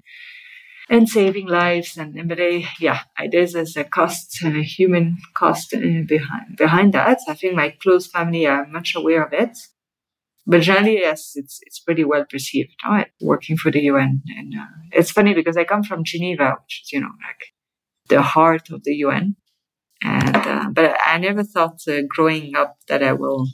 and 0.90 1.10
saving 1.10 1.48
lives. 1.48 1.98
And, 1.98 2.28
but 2.28 2.40
I, 2.40 2.68
yeah, 2.80 3.02
there's, 3.32 3.56
a 3.56 3.84
cost, 3.84 4.44
a 4.44 4.62
human 4.62 5.18
cost 5.34 5.74
uh, 5.74 5.80
behind 6.08 6.58
behind 6.58 6.94
that. 6.94 7.20
I 7.28 7.34
think 7.34 7.56
my 7.56 7.76
close 7.82 8.08
family 8.08 8.46
are 8.46 8.66
much 8.68 8.96
aware 8.96 9.24
of 9.24 9.34
it. 9.34 9.58
But 10.48 10.62
generally, 10.62 11.00
yes, 11.00 11.32
it's 11.36 11.60
it's 11.64 11.80
pretty 11.80 12.04
well 12.04 12.26
perceived. 12.30 12.76
Right? 12.86 13.08
Working 13.20 13.58
for 13.58 13.72
the 13.72 13.82
UN, 13.82 14.22
and 14.38 14.54
uh, 14.54 14.66
it's 14.92 15.10
funny 15.10 15.34
because 15.34 15.58
I 15.58 15.64
come 15.64 15.82
from 15.82 16.04
Geneva, 16.04 16.58
which 16.62 16.82
is 16.84 16.92
you 16.92 17.02
know 17.02 17.10
like 17.28 17.54
the 18.10 18.22
heart 18.22 18.70
of 18.70 18.84
the 18.84 18.94
UN, 18.94 19.36
and 20.04 20.36
uh, 20.36 20.70
but 20.72 20.96
I 21.04 21.18
never 21.18 21.44
thought 21.44 21.80
uh, 21.88 22.02
growing 22.08 22.56
up 22.56 22.78
that 22.88 23.02
I 23.02 23.14
will 23.14 23.48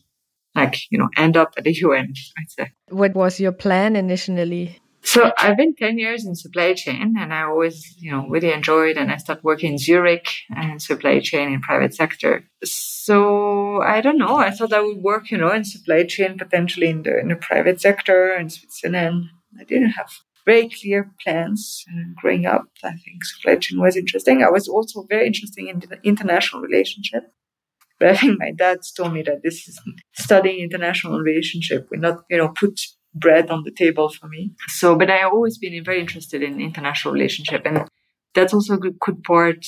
like 0.53 0.75
you 0.91 0.97
know 0.97 1.07
end 1.15 1.37
up 1.37 1.53
at 1.57 1.63
the 1.63 1.73
UN. 1.73 2.13
I'd 2.37 2.51
say. 2.51 2.71
What 2.89 3.15
was 3.15 3.39
your 3.39 3.53
plan 3.53 3.95
initially? 3.95 4.81
So 5.03 5.31
I've 5.37 5.57
been 5.57 5.75
10 5.75 5.97
years 5.97 6.25
in 6.25 6.35
supply 6.35 6.73
chain 6.73 7.15
and 7.17 7.33
I 7.33 7.43
always, 7.43 7.95
you 7.97 8.11
know, 8.11 8.27
really 8.27 8.51
enjoyed 8.51 8.97
and 8.97 9.11
I 9.11 9.17
started 9.17 9.43
working 9.43 9.73
in 9.73 9.77
Zurich 9.77 10.27
and 10.55 10.81
supply 10.81 11.19
chain 11.19 11.51
in 11.51 11.61
private 11.61 11.95
sector. 11.95 12.43
So 12.63 13.81
I 13.81 14.01
don't 14.01 14.19
know. 14.19 14.37
I 14.37 14.51
thought 14.51 14.73
I 14.73 14.81
would 14.81 14.97
work, 14.97 15.31
you 15.31 15.37
know, 15.37 15.51
in 15.51 15.65
supply 15.65 16.03
chain 16.03 16.37
potentially 16.37 16.87
in 16.87 17.03
the, 17.03 17.19
in 17.19 17.29
the 17.29 17.35
private 17.35 17.81
sector 17.81 18.35
in 18.35 18.49
Switzerland. 18.49 19.25
I 19.59 19.63
didn't 19.63 19.89
have 19.91 20.11
very 20.45 20.69
clear 20.69 21.11
plans 21.23 21.83
growing 22.15 22.45
up. 22.45 22.65
I 22.83 22.91
think 22.91 23.23
supply 23.23 23.55
chain 23.55 23.79
was 23.81 23.97
interesting. 23.97 24.43
I 24.43 24.49
was 24.49 24.67
also 24.67 25.05
very 25.09 25.27
interested 25.27 25.65
in 25.65 25.79
the 25.79 25.99
international 26.03 26.61
relationship. 26.61 27.23
But 27.99 28.09
I 28.09 28.17
think 28.17 28.39
my 28.39 28.51
dad 28.51 28.79
told 28.95 29.13
me 29.13 29.21
that 29.23 29.43
this 29.43 29.67
is 29.67 29.79
studying 30.13 30.63
international 30.63 31.19
relationship 31.19 31.87
will 31.91 31.99
not, 31.99 32.23
you 32.29 32.37
know, 32.37 32.49
put 32.49 32.79
bread 33.13 33.49
on 33.49 33.63
the 33.63 33.71
table 33.71 34.09
for 34.09 34.27
me. 34.27 34.51
So, 34.67 34.97
but 34.97 35.09
I 35.09 35.23
always 35.23 35.57
been 35.57 35.83
very 35.83 35.99
interested 35.99 36.41
in 36.41 36.61
international 36.61 37.13
relationship, 37.13 37.63
and 37.65 37.87
that's 38.33 38.53
also 38.53 38.75
a 38.75 38.79
good 38.79 39.23
part, 39.23 39.65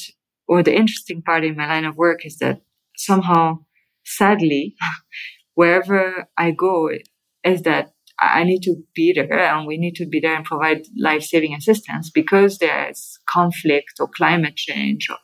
or 0.47 0.63
the 0.63 0.75
interesting 0.75 1.21
part 1.21 1.43
in 1.43 1.55
my 1.55 1.67
line 1.67 1.85
of 1.85 1.97
work 1.97 2.25
is 2.25 2.38
that 2.38 2.62
somehow, 2.95 3.59
sadly, 4.05 4.75
wherever 5.55 6.27
I 6.38 6.51
go, 6.51 6.89
is 7.43 7.62
that 7.63 7.91
I 8.19 8.43
need 8.43 8.62
to 8.63 8.75
be 8.95 9.12
there 9.13 9.39
and 9.39 9.67
we 9.67 9.77
need 9.77 9.95
to 9.95 10.05
be 10.05 10.19
there 10.19 10.35
and 10.35 10.45
provide 10.45 10.83
life 10.97 11.23
saving 11.23 11.53
assistance 11.53 12.09
because 12.09 12.57
there's 12.57 13.19
conflict 13.27 13.93
or 14.00 14.07
climate 14.07 14.55
change. 14.55 15.07
Or, 15.09 15.17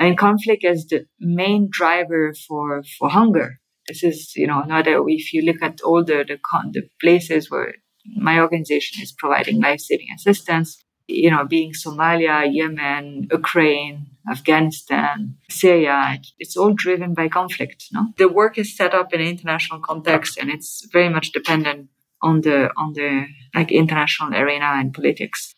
I 0.00 0.04
mean, 0.04 0.16
conflict 0.16 0.64
is 0.64 0.86
the 0.86 1.06
main 1.20 1.68
driver 1.70 2.34
for, 2.48 2.82
for 2.98 3.10
hunger 3.10 3.60
this 3.88 4.02
is, 4.02 4.36
you 4.36 4.46
know, 4.46 4.62
not 4.62 4.86
a, 4.86 5.02
if 5.06 5.32
you 5.32 5.42
look 5.42 5.62
at 5.62 5.80
all 5.82 6.04
the, 6.04 6.24
the, 6.26 6.38
the 6.72 6.82
places 7.00 7.50
where 7.50 7.74
my 8.16 8.38
organization 8.38 9.02
is 9.02 9.12
providing 9.12 9.60
life 9.60 9.80
saving 9.80 10.08
assistance, 10.14 10.82
you 11.06 11.30
know, 11.30 11.44
being 11.44 11.72
Somalia, 11.72 12.48
Yemen, 12.50 13.28
Ukraine, 13.30 14.06
Afghanistan, 14.30 15.36
Syria, 15.50 16.18
it's 16.38 16.56
all 16.56 16.72
driven 16.72 17.14
by 17.14 17.28
conflict. 17.28 17.86
No, 17.92 18.12
the 18.16 18.28
work 18.28 18.56
is 18.56 18.76
set 18.76 18.94
up 18.94 19.12
in 19.12 19.20
an 19.20 19.26
international 19.26 19.80
context, 19.80 20.38
and 20.38 20.50
it's 20.50 20.86
very 20.92 21.10
much 21.10 21.32
dependent 21.32 21.88
on 22.22 22.40
the 22.40 22.70
on 22.76 22.94
the 22.94 23.26
like 23.54 23.70
international 23.70 24.34
arena 24.34 24.72
and 24.80 24.94
politics. 24.94 25.54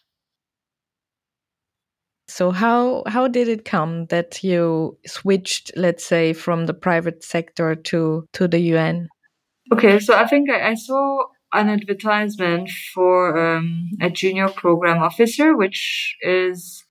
So 2.29 2.51
how 2.51 3.05
how 3.07 3.29
did 3.29 3.49
it 3.49 3.65
come 3.65 4.07
that 4.07 4.43
you 4.43 4.99
switched, 5.07 5.73
let's 5.77 6.05
say, 6.05 6.33
from 6.33 6.67
the 6.67 6.75
private 6.75 7.23
sector 7.23 7.75
to 7.75 8.27
to 8.33 8.49
the 8.49 8.59
UN? 8.75 9.09
Okay, 9.73 9.99
so 10.01 10.15
I 10.15 10.27
think 10.27 10.51
I, 10.51 10.71
I 10.71 10.75
saw 10.75 11.25
an 11.53 11.69
advertisement 11.69 12.71
for 12.93 13.37
um, 13.39 13.91
a 14.01 14.11
junior 14.11 14.49
program 14.49 15.03
officer, 15.03 15.57
which 15.57 16.17
is 16.23 16.85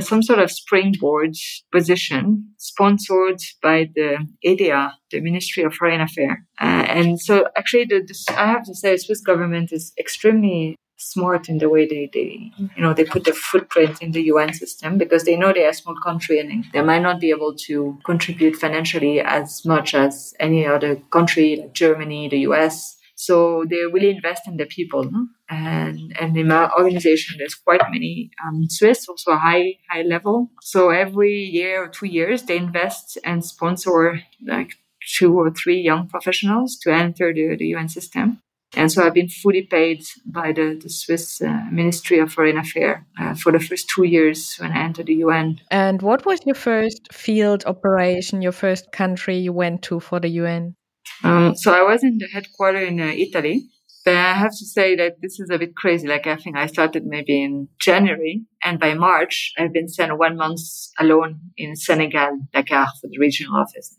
some 0.00 0.22
sort 0.22 0.38
of 0.38 0.50
springboard 0.50 1.34
position 1.70 2.48
sponsored 2.56 3.40
by 3.62 3.90
the 3.94 4.26
EDA, 4.42 4.92
the 5.10 5.20
Ministry 5.20 5.64
of 5.64 5.74
Foreign 5.74 6.00
Affairs. 6.00 6.38
Uh, 6.60 6.86
and 6.88 7.20
so 7.20 7.46
actually, 7.56 7.84
the, 7.84 8.00
the, 8.00 8.40
I 8.40 8.46
have 8.46 8.64
to 8.64 8.74
say, 8.74 8.96
Swiss 8.96 9.20
government 9.20 9.70
is 9.70 9.92
extremely 9.98 10.76
smart 11.02 11.48
in 11.48 11.58
the 11.58 11.68
way 11.68 11.86
they, 11.86 12.08
they 12.12 12.50
you 12.76 12.82
know 12.82 12.94
they 12.94 13.04
put 13.04 13.24
their 13.24 13.34
footprint 13.34 14.00
in 14.00 14.12
the 14.12 14.22
UN 14.24 14.52
system 14.52 14.98
because 14.98 15.24
they 15.24 15.36
know 15.36 15.52
they're 15.52 15.70
a 15.70 15.74
small 15.74 15.96
country 16.02 16.38
and 16.38 16.64
they 16.72 16.82
might 16.82 17.02
not 17.02 17.20
be 17.20 17.30
able 17.30 17.54
to 17.66 17.98
contribute 18.04 18.56
financially 18.56 19.20
as 19.20 19.64
much 19.64 19.94
as 19.94 20.34
any 20.40 20.66
other 20.66 20.96
country 21.10 21.56
like 21.56 21.72
Germany, 21.72 22.28
the 22.28 22.40
US. 22.48 22.96
So 23.14 23.64
they 23.68 23.76
really 23.92 24.10
invest 24.10 24.48
in 24.48 24.56
the 24.56 24.66
people. 24.66 25.08
And 25.48 26.16
and 26.20 26.36
in 26.36 26.48
my 26.48 26.70
organization 26.70 27.36
there's 27.38 27.54
quite 27.54 27.82
many 27.90 28.30
um, 28.44 28.68
Swiss, 28.68 29.08
also 29.08 29.36
high 29.36 29.74
high 29.90 30.02
level. 30.02 30.50
So 30.62 30.90
every 30.90 31.36
year 31.58 31.84
or 31.84 31.88
two 31.88 32.06
years 32.06 32.42
they 32.44 32.56
invest 32.56 33.18
and 33.24 33.44
sponsor 33.44 34.22
like 34.46 34.70
two 35.16 35.38
or 35.38 35.50
three 35.50 35.80
young 35.80 36.08
professionals 36.08 36.78
to 36.82 36.92
enter 36.92 37.32
the, 37.32 37.56
the 37.56 37.66
UN 37.74 37.88
system. 37.88 38.40
And 38.74 38.90
so 38.90 39.04
I've 39.04 39.14
been 39.14 39.28
fully 39.28 39.62
paid 39.62 40.02
by 40.24 40.52
the, 40.52 40.78
the 40.82 40.88
Swiss 40.88 41.42
uh, 41.42 41.66
Ministry 41.70 42.18
of 42.18 42.32
Foreign 42.32 42.56
Affairs 42.56 43.02
uh, 43.20 43.34
for 43.34 43.52
the 43.52 43.60
first 43.60 43.88
two 43.88 44.04
years 44.04 44.56
when 44.58 44.72
I 44.72 44.82
entered 44.82 45.06
the 45.06 45.14
UN. 45.16 45.60
And 45.70 46.00
what 46.00 46.24
was 46.24 46.40
your 46.46 46.54
first 46.54 47.12
field 47.12 47.64
operation, 47.66 48.40
your 48.40 48.52
first 48.52 48.90
country 48.92 49.36
you 49.36 49.52
went 49.52 49.82
to 49.82 50.00
for 50.00 50.20
the 50.20 50.28
UN? 50.28 50.74
Um, 51.22 51.54
so 51.54 51.72
I 51.72 51.82
was 51.82 52.02
in 52.02 52.18
the 52.18 52.28
headquarters 52.32 52.88
in 52.88 53.00
uh, 53.00 53.12
Italy. 53.14 53.68
But 54.04 54.16
I 54.16 54.32
have 54.34 54.50
to 54.50 54.66
say 54.66 54.96
that 54.96 55.20
this 55.22 55.38
is 55.38 55.48
a 55.50 55.58
bit 55.58 55.76
crazy. 55.76 56.08
Like 56.08 56.26
I 56.26 56.36
think 56.36 56.56
I 56.56 56.66
started 56.66 57.04
maybe 57.06 57.42
in 57.42 57.68
January, 57.80 58.42
and 58.64 58.80
by 58.80 58.94
March 58.94 59.52
I've 59.56 59.72
been 59.72 59.88
sent 59.88 60.18
one 60.18 60.36
month 60.36 60.60
alone 60.98 61.38
in 61.56 61.76
Senegal, 61.76 62.40
Dakar, 62.52 62.88
for 63.00 63.08
the 63.08 63.18
regional 63.18 63.56
office. 63.56 63.96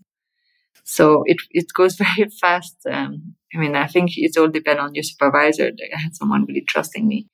So 0.84 1.24
it 1.26 1.38
it 1.52 1.68
goes 1.74 1.96
very 2.04 2.30
fast. 2.30 2.78
Um, 2.90 3.36
I 3.54 3.58
mean, 3.58 3.76
I 3.76 3.88
think 3.88 4.12
it 4.16 4.38
all 4.38 4.50
depends 4.50 4.82
on 4.82 4.96
your 4.96 5.04
supervisor. 5.04 5.72
I 5.96 6.00
had 6.02 6.16
someone 6.16 6.46
really 6.46 6.66
trusting 6.68 7.08
me. 7.08 7.28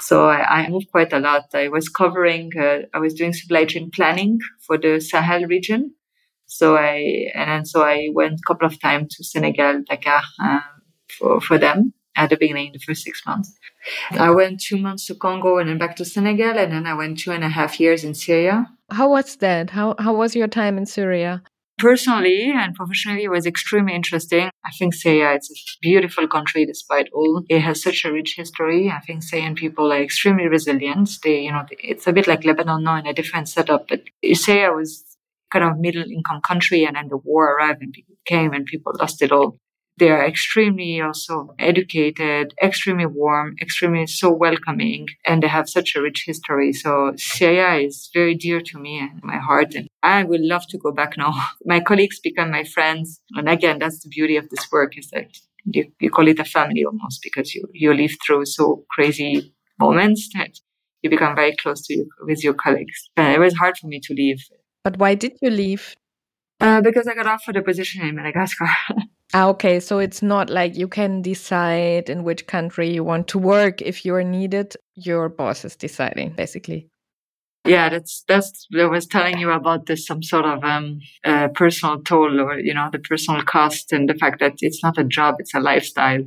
So 0.00 0.28
I, 0.28 0.62
I 0.62 0.68
moved 0.68 0.90
quite 0.90 1.12
a 1.12 1.18
lot. 1.18 1.46
I 1.54 1.68
was 1.68 1.88
covering, 1.88 2.52
uh, 2.56 2.80
I 2.94 2.98
was 2.98 3.14
doing 3.14 3.32
supply 3.32 3.64
chain 3.64 3.90
planning 3.92 4.38
for 4.60 4.78
the 4.78 5.00
Sahel 5.00 5.44
region. 5.46 5.94
So 6.46 6.76
I, 6.76 7.30
and 7.34 7.50
then 7.50 7.64
so 7.66 7.82
I 7.82 8.08
went 8.12 8.34
a 8.34 8.46
couple 8.46 8.66
of 8.66 8.80
times 8.80 9.16
to 9.16 9.24
Senegal, 9.24 9.82
Dakar, 9.88 10.22
uh, 10.42 10.60
for, 11.18 11.40
for 11.40 11.58
them 11.58 11.92
at 12.16 12.30
the 12.30 12.36
beginning, 12.36 12.72
the 12.72 12.78
first 12.78 13.02
six 13.02 13.22
months. 13.26 13.56
I 14.12 14.30
went 14.30 14.60
two 14.60 14.78
months 14.78 15.06
to 15.06 15.14
Congo 15.14 15.58
and 15.58 15.68
then 15.68 15.78
back 15.78 15.96
to 15.96 16.04
Senegal. 16.04 16.58
And 16.58 16.72
then 16.72 16.86
I 16.86 16.94
went 16.94 17.18
two 17.18 17.32
and 17.32 17.44
a 17.44 17.48
half 17.48 17.80
years 17.80 18.04
in 18.04 18.14
Syria. 18.14 18.66
How 18.90 19.10
was 19.10 19.36
that? 19.36 19.70
How, 19.70 19.94
how 19.98 20.14
was 20.14 20.34
your 20.36 20.48
time 20.48 20.78
in 20.78 20.86
Syria? 20.86 21.42
Personally 21.78 22.52
and 22.54 22.74
professionally 22.74 23.28
was 23.28 23.46
extremely 23.46 23.94
interesting. 23.94 24.50
I 24.64 24.70
think 24.78 24.94
Syria 24.94 25.34
it's 25.34 25.50
a 25.50 25.54
beautiful 25.80 26.28
country 26.28 26.66
despite 26.66 27.08
all. 27.12 27.44
It 27.48 27.60
has 27.60 27.82
such 27.82 28.04
a 28.04 28.12
rich 28.12 28.34
history. 28.36 28.90
I 28.90 29.00
think 29.00 29.22
Syrian 29.22 29.54
people 29.54 29.92
are 29.92 30.02
extremely 30.02 30.48
resilient. 30.48 31.10
They, 31.22 31.40
you 31.40 31.52
know, 31.52 31.64
it's 31.70 32.06
a 32.06 32.12
bit 32.12 32.26
like 32.26 32.44
Lebanon 32.44 32.84
now 32.84 32.96
in 32.96 33.06
a 33.06 33.14
different 33.14 33.48
setup, 33.48 33.88
but 33.88 34.02
Syria 34.34 34.72
was 34.72 35.04
kind 35.52 35.64
of 35.64 35.78
middle 35.78 36.04
income 36.04 36.40
country 36.42 36.84
and 36.84 36.96
then 36.96 37.08
the 37.08 37.16
war 37.16 37.56
arrived 37.56 37.82
and 37.82 37.92
people 37.92 38.16
came 38.26 38.52
and 38.52 38.66
people 38.66 38.92
lost 38.98 39.22
it 39.22 39.32
all 39.32 39.56
they 39.98 40.10
are 40.10 40.24
extremely 40.26 41.00
also 41.00 41.54
educated, 41.58 42.54
extremely 42.62 43.06
warm, 43.06 43.56
extremely 43.60 44.06
so 44.06 44.30
welcoming, 44.32 45.08
and 45.24 45.42
they 45.42 45.48
have 45.48 45.68
such 45.68 45.94
a 45.94 46.02
rich 46.02 46.24
history. 46.26 46.72
So 46.72 47.12
Syria 47.16 47.86
is 47.86 48.10
very 48.12 48.34
dear 48.34 48.60
to 48.60 48.78
me 48.78 48.98
and 49.00 49.22
my 49.22 49.38
heart, 49.38 49.74
and 49.74 49.88
I 50.02 50.24
would 50.24 50.40
love 50.40 50.66
to 50.68 50.78
go 50.78 50.92
back 50.92 51.16
now. 51.16 51.32
my 51.64 51.80
colleagues 51.80 52.20
become 52.20 52.50
my 52.50 52.64
friends, 52.64 53.20
and 53.34 53.48
again, 53.48 53.78
that's 53.78 54.00
the 54.02 54.08
beauty 54.08 54.36
of 54.36 54.48
this 54.50 54.70
work 54.70 54.96
is 54.98 55.10
that 55.10 55.28
you, 55.64 55.90
you 56.00 56.10
call 56.10 56.28
it 56.28 56.38
a 56.38 56.44
family 56.44 56.84
almost 56.84 57.20
because 57.22 57.54
you 57.54 57.68
you 57.72 57.92
live 57.92 58.14
through 58.24 58.46
so 58.46 58.84
crazy 58.90 59.54
moments 59.78 60.28
that 60.34 60.58
you 61.02 61.10
become 61.10 61.34
very 61.34 61.54
close 61.56 61.86
to 61.86 61.94
you 61.94 62.08
with 62.22 62.42
your 62.42 62.54
colleagues. 62.54 63.10
And 63.16 63.32
it 63.34 63.38
was 63.38 63.54
hard 63.56 63.76
for 63.78 63.86
me 63.86 64.00
to 64.00 64.14
leave. 64.14 64.40
But 64.82 64.98
why 64.98 65.14
did 65.14 65.32
you 65.40 65.50
leave? 65.50 65.94
Uh, 66.60 66.80
because 66.80 67.06
I 67.06 67.14
got 67.14 67.26
offered 67.26 67.56
a 67.56 67.62
position 67.62 68.04
in 68.04 68.16
Madagascar. 68.16 68.68
Ah, 69.34 69.48
okay, 69.48 69.78
so 69.78 69.98
it's 69.98 70.22
not 70.22 70.48
like 70.48 70.76
you 70.76 70.88
can 70.88 71.20
decide 71.20 72.08
in 72.08 72.24
which 72.24 72.46
country 72.46 72.90
you 72.90 73.04
want 73.04 73.28
to 73.28 73.38
work 73.38 73.82
if 73.82 74.04
you're 74.04 74.24
needed. 74.24 74.74
Your 74.94 75.28
boss 75.28 75.64
is 75.64 75.76
deciding, 75.76 76.30
basically. 76.30 76.88
Yeah, 77.66 77.90
that's 77.90 78.24
that's. 78.26 78.66
I 78.78 78.86
was 78.86 79.06
telling 79.06 79.38
you 79.38 79.50
about 79.50 79.84
this 79.84 80.06
some 80.06 80.22
sort 80.22 80.46
of 80.46 80.64
um, 80.64 81.00
uh, 81.24 81.48
personal 81.48 82.00
toll, 82.00 82.40
or 82.40 82.58
you 82.58 82.72
know, 82.72 82.88
the 82.90 82.98
personal 82.98 83.42
cost, 83.42 83.92
and 83.92 84.08
the 84.08 84.14
fact 84.14 84.40
that 84.40 84.54
it's 84.60 84.82
not 84.82 84.96
a 84.96 85.04
job; 85.04 85.34
it's 85.38 85.54
a 85.54 85.60
lifestyle. 85.60 86.24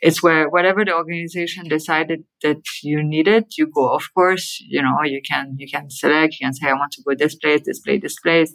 It's 0.00 0.22
where 0.22 0.50
whatever 0.50 0.84
the 0.84 0.94
organization 0.94 1.68
decided 1.68 2.24
that 2.42 2.62
you 2.82 3.02
needed, 3.02 3.46
you 3.56 3.66
go. 3.66 3.88
Of 3.94 4.12
course, 4.14 4.62
you 4.68 4.82
know, 4.82 5.02
you 5.04 5.22
can 5.22 5.56
you 5.58 5.68
can 5.68 5.88
select. 5.90 6.34
You 6.38 6.46
can 6.46 6.54
say, 6.54 6.68
I 6.68 6.74
want 6.74 6.92
to 6.92 7.02
go 7.02 7.14
this 7.14 7.36
place, 7.36 7.62
this 7.64 7.80
place, 7.80 8.02
this 8.02 8.16
place. 8.20 8.54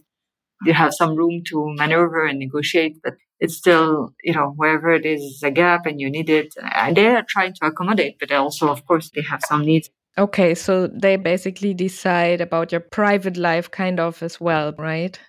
You 0.65 0.73
have 0.73 0.93
some 0.93 1.15
room 1.15 1.43
to 1.47 1.73
maneuver 1.77 2.25
and 2.25 2.39
negotiate, 2.39 2.97
but 3.03 3.15
it's 3.43 3.57
still, 3.57 4.13
you 4.23 4.33
know, 4.33 4.53
wherever 4.55 4.89
it 4.89 5.05
is 5.05 5.41
a 5.43 5.51
gap 5.51 5.85
and 5.85 5.99
you 5.99 6.09
need 6.09 6.29
it, 6.29 6.55
and 6.61 6.95
they 6.95 7.07
are 7.07 7.25
trying 7.27 7.53
to 7.55 7.65
accommodate, 7.65 8.15
but 8.17 8.31
also, 8.31 8.69
of 8.69 8.85
course, 8.85 9.11
they 9.13 9.21
have 9.21 9.41
some 9.45 9.65
needs. 9.65 9.89
Okay, 10.17 10.55
so 10.55 10.87
they 10.87 11.17
basically 11.17 11.73
decide 11.73 12.39
about 12.39 12.71
your 12.71 12.79
private 12.79 13.35
life 13.35 13.69
kind 13.69 13.99
of 13.99 14.23
as 14.23 14.39
well, 14.39 14.73
right? 14.77 15.19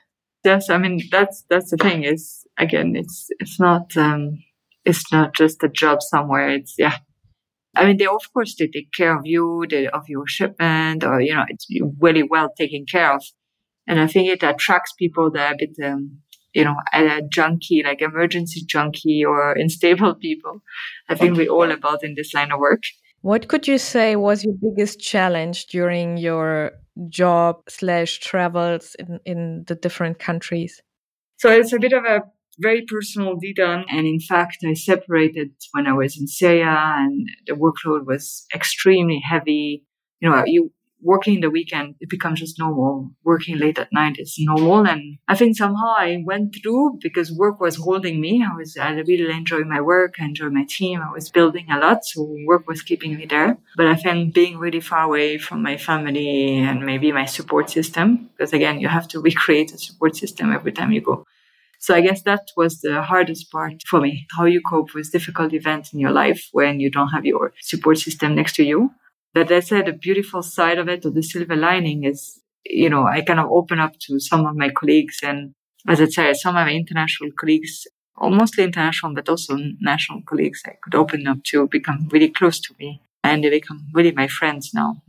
Yes, 0.44 0.70
I 0.70 0.78
mean 0.78 1.00
that's 1.10 1.44
that's 1.50 1.70
the 1.70 1.78
thing 1.78 2.04
is 2.04 2.44
again 2.58 2.94
it's 2.94 3.28
it's 3.40 3.58
not 3.58 3.96
um 3.96 4.38
it's 4.84 5.10
not 5.10 5.34
just 5.34 5.64
a 5.64 5.68
job 5.68 6.02
somewhere. 6.02 6.50
It's 6.50 6.74
yeah. 6.78 6.98
I 7.74 7.86
mean 7.86 7.96
they 7.96 8.06
of 8.06 8.30
course 8.32 8.54
they 8.56 8.68
take 8.68 8.92
care 8.92 9.16
of 9.16 9.22
you, 9.24 9.64
they 9.68 9.88
of 9.88 10.04
your 10.06 10.26
shipment 10.26 11.02
or 11.02 11.20
you 11.20 11.34
know, 11.34 11.46
it's 11.48 11.66
really 11.98 12.22
well 12.22 12.50
taken 12.56 12.84
care 12.84 13.14
of. 13.14 13.24
And 13.86 13.98
I 13.98 14.06
think 14.06 14.28
it 14.28 14.42
attracts 14.42 14.92
people 14.92 15.30
that 15.32 15.50
are 15.50 15.54
a 15.54 15.56
bit 15.58 15.76
um 15.82 16.18
you 16.54 16.64
know, 16.64 16.76
a 16.92 17.20
junkie, 17.28 17.82
like 17.84 18.00
emergency 18.00 18.62
junkie 18.64 19.24
or 19.24 19.52
unstable 19.58 20.14
people. 20.14 20.62
I 21.08 21.14
think 21.14 21.36
we're 21.36 21.50
all 21.50 21.70
about 21.70 22.04
in 22.04 22.14
this 22.14 22.32
line 22.32 22.52
of 22.52 22.60
work. 22.60 22.82
What 23.20 23.48
could 23.48 23.66
you 23.66 23.78
say 23.78 24.16
was 24.16 24.44
your 24.44 24.54
biggest 24.54 25.00
challenge 25.00 25.66
during 25.66 26.18
your 26.18 26.72
job 27.08 27.62
slash 27.68 28.20
travels 28.20 28.94
in, 28.98 29.18
in 29.24 29.64
the 29.66 29.74
different 29.74 30.18
countries? 30.18 30.82
So 31.38 31.50
it's 31.50 31.72
a 31.72 31.78
bit 31.78 31.92
of 31.92 32.04
a 32.04 32.22
very 32.58 32.82
personal 32.82 33.36
detail. 33.36 33.84
And 33.90 34.06
in 34.06 34.20
fact, 34.20 34.58
I 34.64 34.74
separated 34.74 35.50
when 35.72 35.86
I 35.86 35.92
was 35.92 36.18
in 36.18 36.26
Syria 36.26 36.94
and 36.96 37.26
the 37.46 37.54
workload 37.54 38.06
was 38.06 38.46
extremely 38.54 39.20
heavy. 39.26 39.84
You 40.20 40.30
know, 40.30 40.44
you 40.46 40.70
working 41.04 41.34
in 41.36 41.40
the 41.42 41.50
weekend, 41.50 41.94
it 42.00 42.08
becomes 42.08 42.40
just 42.40 42.58
normal. 42.58 43.10
Working 43.22 43.58
late 43.58 43.78
at 43.78 43.92
night 43.92 44.16
is 44.18 44.34
normal. 44.38 44.86
And 44.86 45.18
I 45.28 45.34
think 45.36 45.56
somehow 45.56 45.94
I 45.96 46.22
went 46.24 46.56
through 46.56 46.98
because 47.00 47.30
work 47.30 47.60
was 47.60 47.76
holding 47.76 48.20
me. 48.20 48.44
I 48.44 48.56
was, 48.56 48.76
I 48.76 48.90
really 48.92 49.30
enjoyed 49.30 49.66
my 49.66 49.80
work. 49.80 50.14
I 50.18 50.24
enjoyed 50.24 50.52
my 50.52 50.66
team. 50.68 51.00
I 51.00 51.12
was 51.12 51.30
building 51.30 51.66
a 51.70 51.78
lot. 51.78 52.04
So 52.04 52.34
work 52.46 52.66
was 52.66 52.82
keeping 52.82 53.16
me 53.16 53.26
there. 53.26 53.58
But 53.76 53.86
I 53.86 53.94
think 53.94 54.34
being 54.34 54.58
really 54.58 54.80
far 54.80 55.04
away 55.04 55.38
from 55.38 55.62
my 55.62 55.76
family 55.76 56.58
and 56.58 56.84
maybe 56.84 57.12
my 57.12 57.26
support 57.26 57.70
system, 57.70 58.30
because 58.36 58.52
again, 58.52 58.80
you 58.80 58.88
have 58.88 59.06
to 59.08 59.20
recreate 59.30 59.72
a 59.72 59.78
support 59.78 60.16
system 60.16 60.52
every 60.52 60.72
time 60.72 60.90
you 60.90 61.02
go. 61.02 61.26
So 61.84 61.94
I 61.94 62.00
guess 62.00 62.22
that 62.22 62.48
was 62.56 62.80
the 62.80 63.02
hardest 63.02 63.52
part 63.52 63.82
for 63.86 64.00
me, 64.00 64.26
how 64.38 64.46
you 64.46 64.62
cope 64.62 64.94
with 64.94 65.12
difficult 65.12 65.52
events 65.52 65.92
in 65.92 66.00
your 66.00 66.12
life 66.12 66.48
when 66.52 66.80
you 66.80 66.90
don't 66.90 67.10
have 67.10 67.26
your 67.26 67.52
support 67.60 67.98
system 67.98 68.34
next 68.34 68.54
to 68.54 68.64
you. 68.64 68.90
But 69.34 69.50
I 69.50 69.60
said 69.60 69.86
the 69.86 69.92
beautiful 69.92 70.42
side 70.42 70.78
of 70.78 70.88
it 70.88 71.04
or 71.04 71.10
the 71.10 71.22
silver 71.22 71.56
lining 71.56 72.04
is, 72.04 72.40
you 72.64 72.88
know, 72.88 73.04
I 73.04 73.20
kind 73.20 73.40
of 73.40 73.50
open 73.50 73.80
up 73.80 73.98
to 74.06 74.20
some 74.20 74.46
of 74.46 74.56
my 74.56 74.70
colleagues 74.70 75.18
and 75.22 75.54
as 75.86 76.00
I 76.00 76.06
said, 76.06 76.36
some 76.36 76.56
of 76.56 76.64
my 76.64 76.72
international 76.72 77.30
colleagues, 77.38 77.86
or 78.16 78.30
mostly 78.30 78.64
international, 78.64 79.14
but 79.14 79.28
also 79.28 79.58
national 79.80 80.22
colleagues, 80.22 80.62
I 80.64 80.76
could 80.82 80.94
open 80.94 81.26
up 81.26 81.42
to 81.44 81.68
become 81.68 82.08
really 82.10 82.30
close 82.30 82.60
to 82.60 82.74
me 82.78 83.02
and 83.22 83.44
they 83.44 83.50
become 83.50 83.86
really 83.92 84.12
my 84.12 84.28
friends 84.28 84.70
now. 84.72 85.02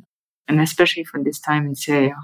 And 0.48 0.60
especially 0.60 1.04
from 1.06 1.24
this 1.24 1.40
time 1.40 1.66
in 1.66 1.76
Syria. 1.76 2.16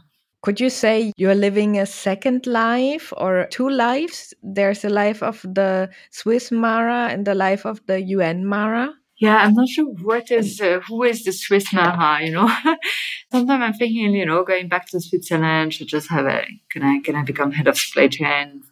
Could 0.43 0.59
you 0.59 0.71
say 0.71 1.13
you're 1.17 1.35
living 1.35 1.77
a 1.77 1.85
second 1.85 2.47
life 2.47 3.13
or 3.15 3.47
two 3.51 3.69
lives? 3.69 4.33
There's 4.41 4.83
a 4.83 4.89
life 4.89 5.21
of 5.21 5.41
the 5.43 5.89
Swiss 6.09 6.51
Mara 6.51 7.09
and 7.09 7.25
the 7.25 7.35
life 7.35 7.65
of 7.65 7.79
the 7.85 8.01
UN 8.01 8.45
Mara 8.45 8.91
yeah, 9.21 9.37
I'm 9.37 9.53
not 9.53 9.69
sure 9.69 9.85
what 9.85 10.31
is 10.31 10.59
uh, 10.59 10.79
who 10.87 11.03
is 11.03 11.23
the 11.23 11.31
Swiss 11.31 11.71
Mara. 11.71 12.25
You 12.25 12.31
know, 12.31 12.51
sometimes 13.31 13.63
I'm 13.63 13.73
thinking, 13.73 14.15
you 14.15 14.25
know, 14.25 14.43
going 14.43 14.67
back 14.67 14.87
to 14.89 14.99
Switzerland, 14.99 15.75
should 15.75 15.87
just 15.87 16.09
have 16.09 16.25
a 16.25 16.43
can 16.71 16.81
I 16.81 16.99
can 17.05 17.15
I 17.15 17.23
become 17.23 17.51
head 17.51 17.67
of 17.67 17.77
supply 17.77 18.07
chain 18.07 18.63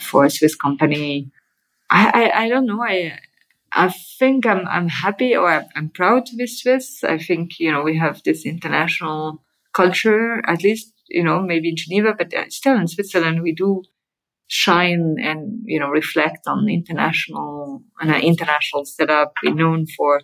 for 0.00 0.24
a 0.24 0.30
Swiss 0.30 0.54
company? 0.54 1.32
I 1.90 2.02
I, 2.14 2.44
I 2.44 2.48
don't 2.48 2.66
know. 2.66 2.80
I 2.80 3.18
I 3.72 3.88
think 4.20 4.46
I'm 4.46 4.68
I'm 4.68 4.88
happy 4.88 5.34
or 5.34 5.48
I'm, 5.48 5.64
I'm 5.74 5.90
proud 5.90 6.26
to 6.26 6.36
be 6.36 6.46
Swiss. 6.46 7.02
I 7.02 7.18
think 7.18 7.58
you 7.58 7.72
know 7.72 7.82
we 7.82 7.98
have 7.98 8.22
this 8.22 8.46
international 8.46 9.42
culture, 9.74 10.40
at 10.46 10.62
least 10.62 10.92
you 11.08 11.24
know 11.24 11.42
maybe 11.42 11.70
in 11.70 11.76
Geneva, 11.76 12.14
but 12.16 12.32
uh, 12.32 12.48
still 12.50 12.76
in 12.76 12.86
Switzerland 12.86 13.42
we 13.42 13.52
do 13.52 13.82
shine 14.52 15.16
and 15.18 15.62
you 15.64 15.80
know 15.80 15.88
reflect 15.88 16.46
on 16.46 16.68
international 16.68 17.82
an 18.00 18.14
international 18.22 18.84
setup. 18.84 19.32
We're 19.42 19.54
known 19.54 19.86
for 19.96 20.20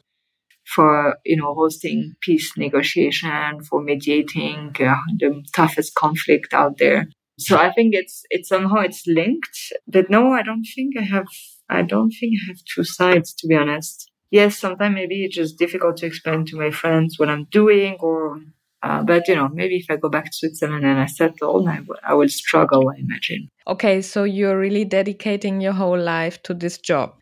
for 0.74 1.16
you 1.24 1.36
know 1.36 1.54
hosting 1.54 2.14
peace 2.20 2.52
negotiation, 2.56 3.62
for 3.62 3.82
mediating 3.82 4.76
uh, 4.80 4.96
the 5.18 5.42
toughest 5.56 5.94
conflict 5.94 6.52
out 6.52 6.76
there. 6.78 7.08
So 7.38 7.56
I 7.56 7.72
think 7.72 7.94
it's 7.94 8.22
it's 8.28 8.50
somehow 8.50 8.80
it's 8.80 9.04
linked. 9.06 9.58
But 9.86 10.10
no, 10.10 10.32
I 10.32 10.42
don't 10.42 10.66
think 10.74 10.94
I 10.98 11.04
have. 11.04 11.28
I 11.70 11.80
don't 11.82 12.12
think 12.18 12.34
I 12.36 12.48
have 12.48 12.60
two 12.74 12.84
sides 12.84 13.32
to 13.38 13.46
be 13.46 13.54
honest. 13.54 14.10
Yes, 14.30 14.58
sometimes 14.58 14.94
maybe 14.94 15.24
it's 15.24 15.36
just 15.36 15.58
difficult 15.58 15.96
to 15.98 16.06
explain 16.06 16.44
to 16.46 16.56
my 16.58 16.70
friends 16.70 17.18
what 17.18 17.30
I'm 17.30 17.46
doing 17.50 17.96
or 18.00 18.40
uh, 18.82 19.02
but 19.02 19.26
you 19.28 19.34
know, 19.34 19.48
maybe 19.48 19.76
if 19.76 19.86
I 19.90 19.96
go 19.96 20.08
back 20.08 20.26
to 20.26 20.32
Switzerland 20.32 20.84
and 20.84 21.00
I 21.00 21.06
settle, 21.06 21.68
I, 21.68 21.76
w- 21.76 22.00
I 22.06 22.14
will 22.14 22.28
struggle. 22.28 22.90
I 22.90 23.00
imagine. 23.00 23.48
Okay, 23.66 24.00
so 24.02 24.24
you're 24.24 24.58
really 24.58 24.84
dedicating 24.84 25.60
your 25.60 25.72
whole 25.72 26.00
life 26.00 26.42
to 26.44 26.54
this 26.54 26.78
job. 26.78 27.14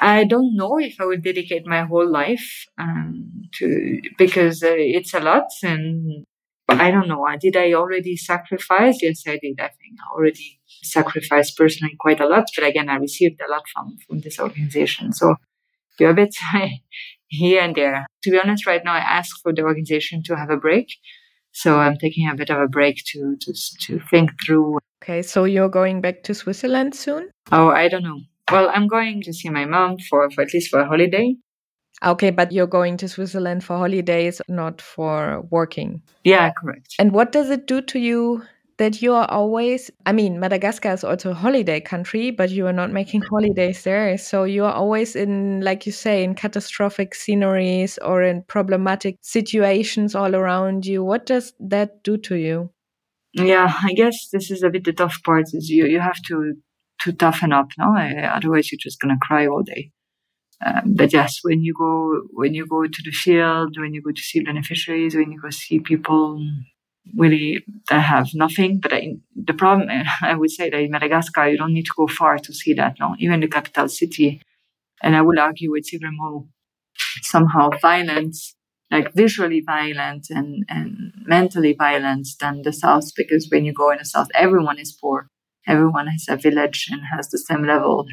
I 0.00 0.24
don't 0.24 0.56
know 0.56 0.78
if 0.78 0.94
I 1.00 1.04
will 1.04 1.20
dedicate 1.20 1.66
my 1.66 1.82
whole 1.82 2.08
life 2.08 2.66
um, 2.78 3.30
to 3.58 4.00
because 4.16 4.62
uh, 4.62 4.74
it's 4.76 5.12
a 5.12 5.20
lot, 5.20 5.48
and 5.62 6.24
I 6.68 6.90
don't 6.90 7.08
know. 7.08 7.26
Uh, 7.26 7.36
did 7.36 7.56
I 7.56 7.72
already 7.74 8.16
sacrifice? 8.16 8.98
Yes, 9.02 9.24
I 9.26 9.38
did. 9.42 9.60
I 9.60 9.68
think 9.68 9.98
I 10.00 10.14
already 10.14 10.60
sacrificed 10.82 11.58
personally 11.58 11.96
quite 11.98 12.20
a 12.20 12.26
lot, 12.26 12.44
but 12.56 12.66
again, 12.66 12.88
I 12.88 12.94
received 12.96 13.40
a 13.40 13.50
lot 13.50 13.64
from 13.74 13.98
from 14.06 14.20
this 14.20 14.38
organization. 14.38 15.12
So 15.12 15.34
a 16.00 16.14
bit 16.14 16.34
here 17.32 17.62
and 17.62 17.74
there. 17.74 18.06
To 18.24 18.30
be 18.30 18.38
honest, 18.38 18.66
right 18.66 18.82
now 18.84 18.92
I 18.92 18.98
ask 18.98 19.36
for 19.42 19.52
the 19.52 19.62
organization 19.62 20.22
to 20.24 20.36
have 20.36 20.50
a 20.50 20.56
break. 20.56 20.88
So 21.52 21.78
I'm 21.78 21.96
taking 21.96 22.28
a 22.28 22.34
bit 22.34 22.50
of 22.50 22.58
a 22.58 22.68
break 22.68 23.02
to, 23.12 23.36
to, 23.40 23.52
to 23.86 24.00
think 24.10 24.30
through. 24.44 24.78
Okay, 25.02 25.22
so 25.22 25.44
you're 25.44 25.68
going 25.68 26.00
back 26.00 26.22
to 26.24 26.34
Switzerland 26.34 26.94
soon? 26.94 27.30
Oh, 27.50 27.68
I 27.68 27.88
don't 27.88 28.04
know. 28.04 28.20
Well, 28.50 28.70
I'm 28.72 28.86
going 28.86 29.22
to 29.22 29.32
see 29.32 29.48
my 29.48 29.64
mom 29.64 29.96
for, 30.08 30.30
for 30.30 30.42
at 30.42 30.54
least 30.54 30.70
for 30.70 30.80
a 30.80 30.86
holiday. 30.86 31.34
Okay, 32.04 32.30
but 32.30 32.52
you're 32.52 32.66
going 32.66 32.96
to 32.98 33.08
Switzerland 33.08 33.64
for 33.64 33.76
holidays, 33.76 34.40
not 34.48 34.80
for 34.80 35.42
working. 35.50 36.02
Yeah, 36.24 36.50
correct. 36.50 36.94
And 36.98 37.12
what 37.12 37.32
does 37.32 37.50
it 37.50 37.66
do 37.66 37.80
to 37.82 37.98
you 37.98 38.42
that 38.78 39.02
you 39.02 39.12
are 39.12 39.30
always 39.30 39.90
i 40.06 40.12
mean 40.12 40.40
madagascar 40.40 40.92
is 40.92 41.04
also 41.04 41.30
a 41.30 41.34
holiday 41.34 41.80
country 41.80 42.30
but 42.30 42.50
you 42.50 42.66
are 42.66 42.72
not 42.72 42.90
making 42.90 43.22
holidays 43.22 43.82
there. 43.84 44.16
So 44.18 44.44
you 44.44 44.64
are 44.64 44.72
always 44.72 45.16
in 45.16 45.60
like 45.60 45.86
you 45.86 45.92
say 45.92 46.24
in 46.24 46.34
catastrophic 46.34 47.14
sceneries 47.14 47.98
or 47.98 48.22
in 48.22 48.42
problematic 48.42 49.16
situations 49.20 50.14
all 50.14 50.34
around 50.34 50.86
you. 50.86 51.04
What 51.04 51.26
does 51.26 51.52
that 51.60 52.02
do 52.02 52.16
to 52.18 52.36
you? 52.36 52.70
Yeah 53.34 53.72
i 53.84 53.92
guess 53.94 54.28
this 54.32 54.50
is 54.50 54.62
a 54.62 54.70
bit 54.70 54.84
the 54.84 54.92
tough 54.92 55.18
part 55.24 55.46
is 55.52 55.68
you 55.68 55.86
you 55.86 56.00
have 56.00 56.20
to 56.28 56.54
to 57.00 57.12
toughen 57.12 57.52
up 57.52 57.68
no? 57.78 57.96
Otherwise 57.96 58.70
you're 58.70 58.78
just 58.78 59.00
gonna 59.00 59.18
cry 59.20 59.46
all 59.46 59.62
day. 59.62 59.90
Um, 60.64 60.94
but 60.94 61.12
yes, 61.12 61.40
when 61.42 61.62
you 61.62 61.74
go 61.76 62.22
when 62.32 62.54
you 62.54 62.66
go 62.66 62.84
to 62.84 63.02
the 63.04 63.10
field, 63.10 63.76
when 63.78 63.94
you 63.94 64.02
go 64.02 64.12
to 64.12 64.20
see 64.22 64.40
beneficiaries, 64.40 65.16
when 65.16 65.32
you 65.32 65.40
go 65.40 65.50
see 65.50 65.80
people 65.80 66.38
really 67.16 67.64
that 67.88 68.00
have 68.00 68.28
nothing. 68.34 68.80
But 68.80 68.92
the 69.34 69.54
problem, 69.54 69.88
I 70.22 70.34
would 70.34 70.50
say 70.50 70.70
that 70.70 70.80
in 70.80 70.90
Madagascar, 70.90 71.48
you 71.48 71.58
don't 71.58 71.74
need 71.74 71.86
to 71.86 71.94
go 71.96 72.06
far 72.06 72.38
to 72.38 72.52
see 72.52 72.74
that. 72.74 72.96
No, 73.00 73.14
even 73.18 73.40
the 73.40 73.48
capital 73.48 73.88
city, 73.88 74.42
and 75.02 75.16
I 75.16 75.22
would 75.22 75.38
argue 75.38 75.74
it's 75.74 75.94
even 75.94 76.16
more 76.16 76.44
somehow 77.22 77.70
violent, 77.80 78.36
like 78.90 79.12
visually 79.14 79.62
violent 79.64 80.26
and 80.30 80.64
and 80.68 81.12
mentally 81.26 81.74
violent 81.76 82.28
than 82.40 82.62
the 82.62 82.72
south. 82.72 83.10
Because 83.16 83.48
when 83.50 83.64
you 83.64 83.72
go 83.72 83.90
in 83.90 83.98
the 83.98 84.04
south, 84.04 84.28
everyone 84.34 84.78
is 84.78 84.96
poor. 85.00 85.28
Everyone 85.66 86.08
has 86.08 86.26
a 86.28 86.36
village 86.36 86.88
and 86.90 87.02
has 87.14 87.28
the 87.28 87.38
same 87.38 87.64
level 87.64 88.06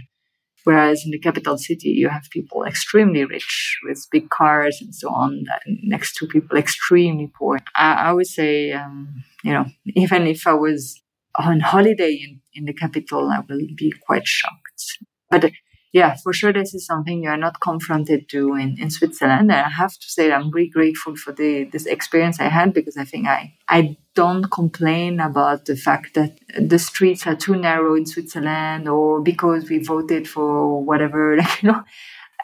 Whereas 0.64 1.04
in 1.06 1.12
the 1.12 1.20
capital 1.20 1.58
city, 1.58 1.90
you 1.90 2.10
have 2.10 2.28
people 2.32 2.64
extremely 2.64 3.26
rich 3.26 3.80
with 3.84 4.06
big 4.12 4.30
cars 4.30 4.80
and 4.82 4.94
so 4.94 5.10
on, 5.10 5.46
next 5.66 6.16
to 6.16 6.28
people 6.28 6.58
extremely 6.58 7.32
poor. 7.34 7.60
I, 7.76 7.94
I 7.94 8.14
would 8.14 8.28
say, 8.28 8.72
um, 8.72 9.24
you 9.44 9.54
know, 9.54 9.66
even 9.96 10.28
if 10.28 10.46
I 10.46 10.54
was 10.54 11.02
on 11.38 11.60
holiday 11.62 12.12
in, 12.12 12.42
in 12.54 12.66
the 12.66 12.74
capital, 12.74 13.30
I 13.30 13.40
will 13.48 13.68
be 13.76 13.94
quite 14.06 14.28
shocked. 14.28 15.00
But 15.30 15.52
yeah, 15.92 16.16
for 16.16 16.34
sure, 16.34 16.54
this 16.54 16.76
is 16.76 16.86
something 16.86 17.24
you 17.24 17.30
are 17.30 17.38
not 17.38 17.62
confronted 17.62 18.30
to 18.30 18.54
in, 18.54 18.78
in 18.80 18.92
Switzerland. 18.92 19.52
And 19.52 19.66
I 19.66 19.70
have 19.70 19.94
to 19.94 20.10
say 20.10 20.32
I'm 20.32 20.52
really 20.52 20.70
grateful 20.70 21.16
for 21.16 21.32
the 21.32 21.64
this 21.64 21.88
experience 21.88 22.40
I 22.40 22.48
had 22.50 22.74
because 22.74 22.96
I 22.96 23.06
think 23.06 23.28
I 23.28 23.56
I 23.68 23.98
don't 24.14 24.52
complain 24.52 25.20
about 25.20 25.66
the 25.66 25.76
fact 25.76 26.14
that 26.14 26.38
the 26.60 26.78
streets 26.78 27.26
are 27.26 27.36
too 27.36 27.56
narrow 27.56 27.96
in 27.96 28.06
Switzerland 28.06 28.88
or 28.88 29.20
because 29.22 29.68
we 29.68 29.80
voted 29.80 30.28
for 30.28 30.84
whatever. 30.84 31.38
Like, 31.40 31.64
you 31.64 31.72
know, 31.72 31.84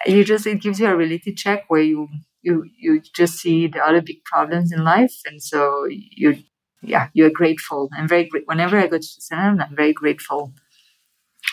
you 0.07 0.23
just 0.23 0.47
it 0.47 0.61
gives 0.61 0.79
you 0.79 0.87
a 0.87 0.95
reality 0.95 1.33
check 1.35 1.65
where 1.67 1.81
you 1.81 2.07
you 2.41 2.65
you 2.79 3.01
just 3.15 3.35
see 3.37 3.67
the 3.67 3.79
other 3.79 4.01
big 4.01 4.23
problems 4.23 4.71
in 4.71 4.83
life, 4.83 5.15
and 5.27 5.41
so 5.41 5.85
you 5.89 6.37
yeah 6.81 7.09
you're 7.13 7.29
grateful. 7.29 7.89
I'm 7.95 8.07
very 8.07 8.25
great. 8.25 8.47
Whenever 8.47 8.79
I 8.79 8.87
go 8.87 8.97
to 8.97 9.03
Switzerland, 9.03 9.61
I'm 9.61 9.75
very 9.75 9.93
grateful 9.93 10.53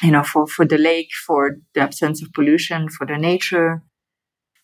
you 0.03 0.11
know, 0.11 0.23
for, 0.23 0.47
for 0.47 0.65
the 0.67 0.79
lake, 0.79 1.11
for 1.27 1.59
the 1.75 1.81
absence 1.81 2.23
of 2.23 2.33
pollution, 2.33 2.89
for 2.89 3.07
the 3.07 3.17
nature, 3.17 3.83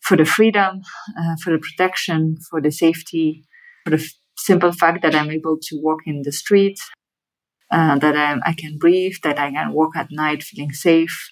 for 0.01 0.17
the 0.17 0.25
freedom, 0.25 0.81
uh, 1.19 1.35
for 1.43 1.51
the 1.51 1.59
protection, 1.59 2.37
for 2.49 2.61
the 2.61 2.71
safety, 2.71 3.43
for 3.85 3.91
the 3.91 4.03
f- 4.03 4.11
simple 4.37 4.71
fact 4.71 5.01
that 5.03 5.15
I'm 5.15 5.31
able 5.31 5.57
to 5.61 5.79
walk 5.81 5.99
in 6.05 6.21
the 6.23 6.31
street, 6.31 6.79
uh, 7.71 7.97
that 7.99 8.15
I'm, 8.17 8.41
I 8.45 8.53
can 8.53 8.77
breathe, 8.77 9.15
that 9.23 9.39
I 9.39 9.51
can 9.51 9.73
walk 9.73 9.95
at 9.95 10.07
night 10.11 10.43
feeling 10.43 10.71
safe, 10.71 11.31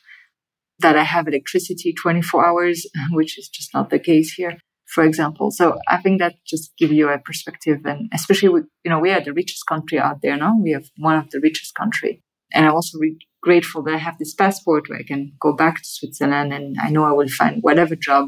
that 0.79 0.95
I 0.95 1.03
have 1.03 1.27
electricity 1.27 1.93
24 1.93 2.45
hours, 2.45 2.85
which 3.11 3.37
is 3.37 3.49
just 3.49 3.73
not 3.73 3.89
the 3.89 3.99
case 3.99 4.33
here, 4.33 4.57
for 4.85 5.03
example. 5.03 5.51
So 5.51 5.77
I 5.87 5.97
think 5.97 6.19
that 6.19 6.35
just 6.45 6.71
give 6.77 6.91
you 6.91 7.09
a 7.09 7.19
perspective 7.19 7.79
and 7.85 8.09
especially 8.13 8.49
with, 8.49 8.65
you 8.85 8.91
know, 8.91 8.99
we 8.99 9.11
are 9.11 9.21
the 9.21 9.33
richest 9.33 9.65
country 9.65 9.99
out 9.99 10.21
there 10.21 10.37
now. 10.37 10.55
We 10.61 10.71
have 10.71 10.85
one 10.97 11.17
of 11.17 11.29
the 11.31 11.39
richest 11.41 11.75
country. 11.75 12.21
And 12.53 12.65
I'm 12.65 12.73
also 12.73 12.97
re- 12.99 13.17
grateful 13.47 13.81
that 13.83 13.95
I 13.95 14.03
have 14.07 14.17
this 14.17 14.33
passport 14.43 14.83
where 14.87 14.99
I 14.99 15.07
can 15.11 15.21
go 15.45 15.51
back 15.63 15.75
to 15.77 15.89
Switzerland 15.97 16.49
and 16.57 16.67
I 16.85 16.89
know 16.93 17.05
I 17.05 17.13
will 17.17 17.29
find 17.41 17.63
whatever 17.67 17.95
job 18.09 18.25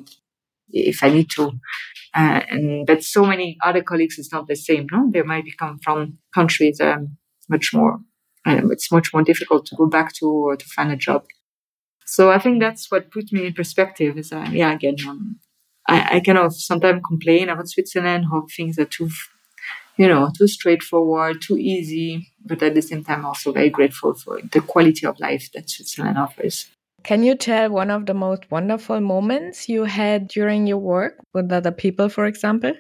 if 0.72 1.04
I 1.04 1.10
need 1.10 1.30
to. 1.36 1.46
Uh, 2.20 2.42
and 2.54 2.88
but 2.90 3.04
so 3.04 3.22
many 3.32 3.58
other 3.68 3.84
colleagues 3.84 4.18
it's 4.18 4.34
not 4.36 4.48
the 4.48 4.56
same. 4.56 4.88
No, 4.92 5.10
they 5.14 5.22
might 5.32 5.46
be 5.50 5.54
come 5.64 5.78
from 5.86 6.00
countries 6.34 6.80
um, 6.82 7.18
much 7.56 7.68
more. 7.74 7.94
Um, 8.46 8.72
it's 8.72 8.92
much 8.98 9.08
more 9.14 9.24
difficult 9.24 9.66
to 9.68 9.76
go 9.76 9.88
back 9.98 10.14
to 10.18 10.26
or 10.26 10.56
to 10.56 10.66
find 10.76 10.92
a 10.92 10.96
job. 11.08 11.22
So 12.06 12.32
I 12.32 12.40
think 12.40 12.60
that's 12.60 12.90
what 12.92 13.12
put 13.12 13.32
me 13.32 13.48
in 13.48 13.54
perspective. 13.54 14.18
Is 14.18 14.32
uh, 14.32 14.48
yeah, 14.52 14.72
again, 14.74 14.96
um, 15.08 15.40
I, 15.88 15.98
I 16.16 16.20
kind 16.22 16.38
of 16.38 16.56
sometimes 16.56 17.02
complain 17.08 17.50
about 17.50 17.70
Switzerland 17.70 18.26
how 18.32 18.48
things 18.56 18.80
are 18.80 18.92
too, 18.96 19.10
you 20.00 20.08
know, 20.08 20.32
too 20.36 20.48
straightforward, 20.48 21.42
too 21.42 21.58
easy. 21.58 22.32
But 22.46 22.64
at 22.64 22.74
the 22.74 22.82
same 22.82 23.04
time, 23.04 23.26
also 23.26 23.52
very 23.52 23.70
grateful 23.70 24.14
for 24.14 24.40
the 24.54 24.62
quality 24.62 25.06
of 25.06 25.20
life 25.20 25.50
that 25.54 25.70
Switzerland 25.70 26.18
offers. 26.18 26.68
Can 27.04 27.22
you 27.22 27.36
tell 27.36 27.70
one 27.70 27.92
of 27.92 28.06
the 28.06 28.14
most 28.14 28.50
wonderful 28.50 29.02
moments 29.02 29.68
you 29.68 29.84
had 29.84 30.30
during 30.30 30.68
your 30.68 30.78
work 30.78 31.16
with 31.34 31.52
other 31.52 31.72
people, 31.72 32.08
for 32.08 32.26
example? 32.26 32.74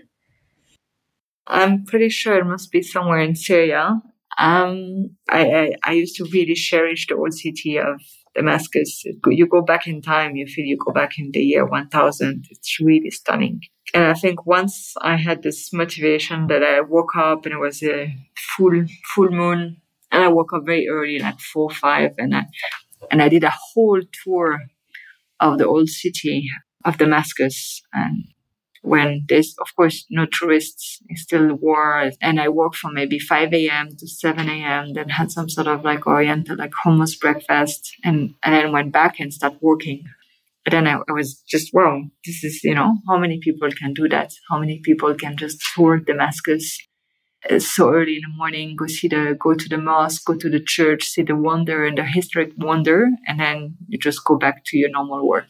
I'm 1.46 1.84
pretty 1.84 2.10
sure 2.10 2.38
it 2.38 2.46
must 2.46 2.72
be 2.72 2.82
somewhere 2.82 3.20
in 3.20 3.36
Syria. 3.36 4.02
Um, 4.38 5.10
I, 5.30 5.52
I, 5.52 5.72
I 5.84 5.92
used 5.94 6.16
to 6.18 6.26
really 6.32 6.54
cherish 6.54 7.08
the 7.08 7.16
old 7.16 7.34
city 7.34 7.78
of 7.78 8.02
Damascus. 8.34 9.04
You 9.28 9.46
go 9.46 9.62
back 9.62 9.88
in 9.88 10.02
time, 10.02 10.38
you 10.38 10.48
feel 10.48 10.66
you 10.66 10.78
go 10.78 10.94
back 10.94 11.20
in 11.20 11.32
the 11.34 11.42
year 11.42 11.66
1000. 11.66 12.46
It's 12.50 12.80
really 12.80 13.10
stunning. 13.10 13.60
And 13.94 14.04
I 14.06 14.14
think 14.14 14.46
once 14.46 14.94
I 15.02 15.16
had 15.16 15.42
this 15.42 15.74
motivation 15.74 16.48
that 16.48 16.64
I 16.64 16.82
woke 16.82 17.16
up 17.16 17.46
and 17.46 17.54
it 17.54 17.60
was 17.60 17.82
a 17.84 18.16
full, 18.56 18.86
full 19.16 19.30
moon 19.30 19.78
and 20.12 20.24
I 20.24 20.28
woke 20.28 20.54
up 20.54 20.66
very 20.66 20.88
early, 20.88 21.20
like 21.20 21.40
four, 21.40 21.70
five, 21.70 22.14
and 22.18 22.36
I, 22.36 22.46
and 23.12 23.22
I 23.22 23.30
did 23.30 23.44
a 23.44 23.54
whole 23.74 24.02
tour 24.24 24.60
of 25.40 25.58
the 25.58 25.68
old 25.68 25.90
city 25.90 26.48
of 26.86 26.98
Damascus. 26.98 27.82
And 27.94 28.26
when 28.82 29.26
there's 29.28 29.56
of 29.60 29.76
course 29.76 30.06
no 30.10 30.26
tourists 30.26 31.02
it's 31.10 31.24
still 31.24 31.54
war. 31.56 32.12
And 32.22 32.40
i 32.40 32.48
worked 32.48 32.78
from 32.78 32.94
maybe 32.94 33.20
5 33.20 33.54
a.m 33.54 33.90
to 33.98 34.08
7 34.08 34.50
a.m 34.50 34.94
then 34.94 35.10
had 35.10 35.32
some 35.32 35.50
sort 35.50 35.68
of 35.68 35.84
like 35.84 36.08
oriental 36.08 36.56
like 36.56 36.72
hummus 36.72 37.20
breakfast 37.20 37.96
and 38.04 38.36
and 38.44 38.56
then 38.56 38.72
went 38.72 38.92
back 38.92 39.20
and 39.20 39.34
started 39.34 39.60
working 39.62 40.06
but 40.70 40.76
then 40.76 40.88
I, 40.88 41.00
I 41.10 41.14
was 41.14 41.42
just 41.48 41.74
wow 41.74 42.04
this 42.26 42.44
is 42.44 42.64
you 42.64 42.76
know 42.76 42.98
how 43.08 43.18
many 43.18 43.40
people 43.40 43.70
can 43.72 43.94
do 43.94 44.08
that 44.10 44.32
how 44.50 44.60
many 44.60 44.80
people 44.80 45.16
can 45.16 45.38
just 45.38 45.58
tour 45.74 45.98
damascus 45.98 46.78
uh, 47.50 47.60
so 47.60 47.94
early 47.94 48.16
in 48.18 48.22
the 48.28 48.38
morning 48.38 48.76
go 48.78 48.88
see 48.88 49.08
the 49.08 49.36
go 49.40 49.54
to 49.54 49.70
the 49.70 49.78
mosque 49.78 50.26
go 50.26 50.36
to 50.36 50.50
the 50.50 50.64
church 50.76 51.04
see 51.06 51.24
the 51.24 51.36
wonder 51.36 51.86
and 51.86 51.98
the 51.98 52.04
historic 52.04 52.52
wonder 52.58 53.10
and 53.28 53.40
then 53.40 53.76
you 53.88 53.98
just 53.98 54.24
go 54.26 54.38
back 54.38 54.64
to 54.66 54.78
your 54.78 54.90
normal 54.90 55.28
work 55.28 55.50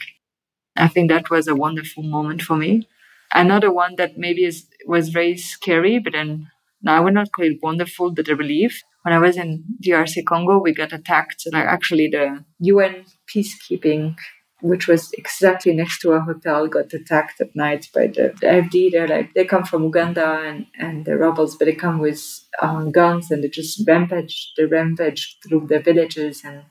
i 0.75 0.87
think 0.87 1.09
that 1.09 1.29
was 1.29 1.47
a 1.47 1.55
wonderful 1.55 2.03
moment 2.03 2.41
for 2.41 2.55
me 2.55 2.87
Another 3.31 3.71
one 3.71 3.95
that 3.97 4.17
maybe 4.17 4.43
is 4.43 4.65
was 4.87 5.09
very 5.09 5.37
scary, 5.37 5.99
but 5.99 6.13
then 6.13 6.49
now 6.81 6.97
I 6.97 6.99
would 6.99 7.13
not 7.13 7.31
call 7.31 7.45
it 7.45 7.59
wonderful, 7.61 8.11
but 8.11 8.27
a 8.27 8.35
relief. 8.35 8.81
When 9.03 9.13
I 9.13 9.19
was 9.19 9.37
in 9.37 9.63
DRC 9.85 10.25
Congo, 10.25 10.59
we 10.59 10.73
got 10.73 10.93
attacked. 10.93 11.43
Like 11.51 11.65
actually, 11.65 12.07
the 12.07 12.43
UN 12.59 13.05
peacekeeping, 13.29 14.15
which 14.61 14.87
was 14.87 15.11
exactly 15.13 15.73
next 15.73 15.99
to 15.99 16.11
a 16.11 16.19
hotel, 16.19 16.67
got 16.67 16.93
attacked 16.93 17.39
at 17.39 17.55
night 17.55 17.87
by 17.93 18.07
the, 18.07 18.33
the 18.41 18.47
FD. 18.47 18.91
They're 18.91 19.07
like 19.07 19.33
they 19.33 19.45
come 19.45 19.63
from 19.63 19.83
Uganda 19.83 20.41
and 20.45 20.65
and 20.77 21.05
the 21.05 21.17
rebels, 21.17 21.55
but 21.55 21.65
they 21.65 21.75
come 21.75 21.99
with 21.99 22.21
um, 22.61 22.91
guns 22.91 23.31
and 23.31 23.43
they 23.43 23.49
just 23.49 23.87
rampage, 23.87 24.53
they 24.57 24.65
rampage 24.65 25.37
through 25.47 25.67
the 25.67 25.79
villages 25.79 26.41
and 26.43 26.63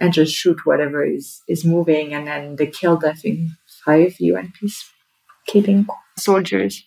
and 0.00 0.12
just 0.12 0.34
shoot 0.34 0.64
whatever 0.64 1.04
is 1.04 1.42
is 1.48 1.64
moving. 1.64 2.14
And 2.14 2.26
then 2.26 2.56
they 2.56 2.66
killed, 2.66 3.04
I 3.04 3.12
think, 3.12 3.50
five 3.84 4.16
UN 4.18 4.52
peacekeeping 4.56 5.86
soldiers. 6.16 6.84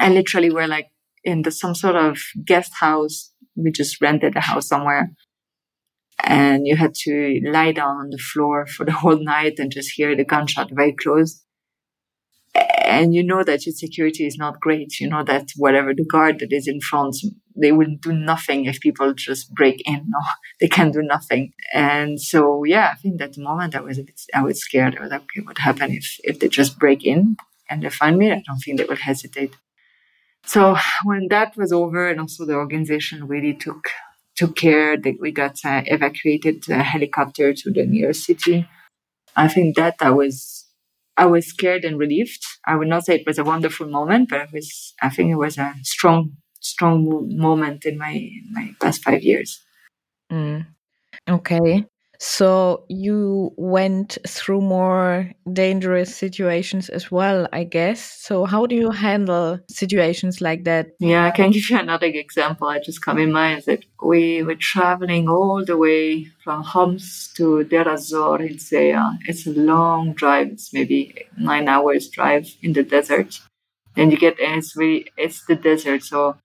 And 0.00 0.14
literally 0.14 0.50
we're 0.50 0.66
like 0.66 0.88
in 1.24 1.42
the, 1.42 1.50
some 1.50 1.74
sort 1.74 1.96
of 1.96 2.18
guest 2.44 2.72
house. 2.74 3.32
We 3.56 3.70
just 3.72 4.00
rented 4.02 4.36
a 4.36 4.40
house 4.40 4.68
somewhere. 4.68 5.10
And 6.22 6.66
you 6.66 6.76
had 6.76 6.94
to 7.04 7.40
lie 7.44 7.72
down 7.72 7.96
on 7.96 8.10
the 8.10 8.18
floor 8.18 8.66
for 8.66 8.84
the 8.84 8.92
whole 9.00 9.22
night 9.22 9.58
and 9.58 9.70
just 9.70 9.92
hear 9.94 10.16
the 10.16 10.24
gunshot 10.24 10.70
very 10.72 10.92
close. 10.92 11.42
And 12.84 13.14
you 13.14 13.22
know 13.22 13.42
that 13.42 13.66
your 13.66 13.74
security 13.74 14.26
is 14.26 14.38
not 14.38 14.60
great. 14.60 14.98
You 15.00 15.10
know 15.10 15.24
that 15.24 15.48
whatever 15.56 15.92
the 15.92 16.04
guard 16.04 16.38
that 16.38 16.52
is 16.52 16.66
in 16.66 16.80
front, 16.80 17.16
they 17.60 17.72
will 17.72 17.94
do 18.00 18.12
nothing 18.12 18.64
if 18.64 18.80
people 18.80 19.12
just 19.12 19.54
break 19.54 19.82
in. 19.84 20.06
No, 20.08 20.20
they 20.60 20.68
can 20.68 20.90
do 20.90 21.02
nothing. 21.02 21.52
And 21.74 22.20
so, 22.20 22.64
yeah, 22.64 22.90
I 22.92 22.96
think 22.96 23.18
that 23.18 23.36
moment 23.36 23.74
I 23.74 23.80
was 23.80 23.98
a 23.98 24.04
bit, 24.04 24.20
I 24.32 24.42
was 24.42 24.60
scared. 24.60 24.96
I 24.96 25.02
was 25.02 25.10
like, 25.10 25.22
okay, 25.22 25.42
what 25.42 25.58
happened 25.58 25.94
if, 25.94 26.18
if 26.24 26.38
they 26.40 26.48
just 26.48 26.78
break 26.78 27.04
in? 27.04 27.36
and 27.68 27.82
they 27.82 27.90
find 27.90 28.16
me, 28.18 28.30
I 28.32 28.42
don't 28.46 28.58
think 28.58 28.78
they 28.78 28.84
will 28.84 28.96
hesitate. 28.96 29.54
So 30.44 30.76
when 31.04 31.28
that 31.28 31.56
was 31.56 31.72
over, 31.72 32.08
and 32.08 32.20
also 32.20 32.44
the 32.44 32.54
organization 32.54 33.26
really 33.26 33.54
took 33.54 33.88
took 34.36 34.56
care 34.56 34.96
that 34.96 35.16
we 35.20 35.32
got 35.32 35.56
uh, 35.64 35.82
evacuated 35.86 36.68
a 36.68 36.82
helicopter 36.82 37.52
to 37.54 37.70
the 37.70 37.86
nearest 37.86 38.24
city. 38.24 38.68
I 39.36 39.48
think 39.48 39.76
that 39.76 39.96
I 40.00 40.10
was 40.10 40.66
I 41.16 41.26
was 41.26 41.46
scared 41.46 41.84
and 41.84 41.98
relieved. 41.98 42.44
I 42.66 42.76
would 42.76 42.88
not 42.88 43.04
say 43.04 43.16
it 43.16 43.26
was 43.26 43.38
a 43.38 43.44
wonderful 43.44 43.88
moment, 43.88 44.28
but 44.30 44.42
it 44.42 44.52
was 44.52 44.94
I 45.02 45.10
think 45.10 45.30
it 45.30 45.36
was 45.36 45.58
a 45.58 45.74
strong 45.82 46.32
strong 46.60 47.28
moment 47.36 47.84
in 47.84 47.98
my 47.98 48.28
my 48.52 48.74
past 48.80 49.02
five 49.02 49.22
years. 49.22 49.62
Mm. 50.32 50.66
Okay. 51.28 51.86
So 52.18 52.84
you 52.88 53.52
went 53.56 54.18
through 54.26 54.60
more 54.60 55.30
dangerous 55.52 56.14
situations 56.14 56.88
as 56.88 57.10
well, 57.10 57.48
I 57.52 57.64
guess. 57.64 58.00
So 58.00 58.44
how 58.44 58.66
do 58.66 58.74
you 58.74 58.90
handle 58.90 59.58
situations 59.68 60.40
like 60.40 60.64
that? 60.64 60.88
Yeah, 60.98 61.26
I 61.26 61.30
can 61.30 61.50
give 61.52 61.68
you 61.70 61.78
another 61.78 62.06
example. 62.06 62.68
I 62.68 62.78
just 62.78 63.02
come 63.02 63.18
in 63.18 63.32
mind 63.32 63.64
that 63.66 63.84
we 64.02 64.42
were 64.42 64.56
traveling 64.56 65.28
all 65.28 65.64
the 65.64 65.76
way 65.76 66.26
from 66.42 66.62
Homs 66.62 67.32
to 67.36 67.64
Deir 67.64 67.88
ez-Zor 67.88 68.42
in 68.42 68.58
Syria. 68.58 69.18
It's 69.26 69.46
a 69.46 69.50
long 69.50 70.12
drive. 70.12 70.48
It's 70.48 70.72
maybe 70.72 71.26
nine 71.38 71.68
hours 71.68 72.08
drive 72.08 72.48
in 72.62 72.72
the 72.72 72.82
desert. 72.82 73.40
And 73.96 74.12
you 74.12 74.18
get, 74.18 74.38
and 74.38 74.58
it's 74.58 74.76
really, 74.76 75.06
it's 75.16 75.44
the 75.46 75.56
desert. 75.56 76.02
So 76.02 76.36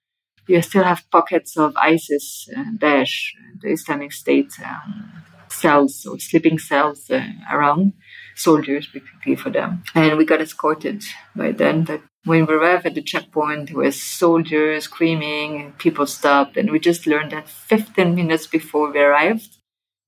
you 0.47 0.61
still 0.61 0.83
have 0.83 1.03
pockets 1.11 1.57
of 1.57 1.75
ISIS, 1.77 2.49
uh, 2.55 2.63
Daesh, 2.77 3.31
the 3.61 3.71
Islamic 3.71 4.11
State. 4.11 4.51
Um, 4.63 5.11
cells 5.51 6.05
or 6.05 6.19
sleeping 6.19 6.57
cells 6.57 7.09
uh, 7.09 7.25
around 7.51 7.93
soldiers 8.35 8.87
basically 8.87 9.35
for 9.35 9.49
them. 9.49 9.83
And 9.95 10.17
we 10.17 10.25
got 10.25 10.41
escorted 10.41 11.03
by 11.35 11.51
then. 11.51 11.83
But 11.83 12.01
when 12.25 12.45
we 12.45 12.53
arrived 12.53 12.85
at 12.85 12.95
the 12.95 13.01
checkpoint, 13.01 13.69
there 13.69 13.77
was 13.77 14.01
soldiers 14.01 14.85
screaming 14.85 15.73
people 15.77 16.05
stopped. 16.05 16.57
And 16.57 16.71
we 16.71 16.79
just 16.79 17.07
learned 17.07 17.31
that 17.31 17.49
15 17.49 18.15
minutes 18.15 18.47
before 18.47 18.91
we 18.91 18.99
arrived, 18.99 19.57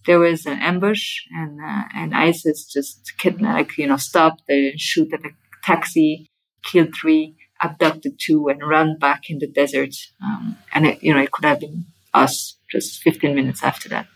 there 0.05 0.19
was 0.19 0.45
an 0.45 0.59
ambush 0.59 1.21
and 1.31 1.59
uh, 1.61 1.83
and 1.95 2.13
ISIS 2.13 2.65
just 2.65 3.13
kidnapped, 3.17 3.77
you 3.77 3.87
know, 3.87 3.95
stopped 3.95 4.43
and 4.49 4.77
shoot 4.79 5.13
at 5.13 5.23
a 5.23 5.29
taxi, 5.63 6.27
killed 6.61 6.93
three, 6.93 7.37
abducted 7.61 8.19
two, 8.19 8.49
and 8.49 8.67
run 8.67 8.97
back 8.99 9.29
in 9.29 9.39
the 9.39 9.47
desert. 9.47 9.95
Um, 10.21 10.57
and 10.73 10.85
it, 10.87 11.01
you 11.01 11.13
know, 11.13 11.21
it 11.21 11.31
could 11.31 11.45
have 11.45 11.61
been 11.61 11.85
us 12.13 12.57
just 12.69 13.01
15 13.01 13.33
minutes 13.33 13.63
after 13.63 13.87
that 13.89 14.07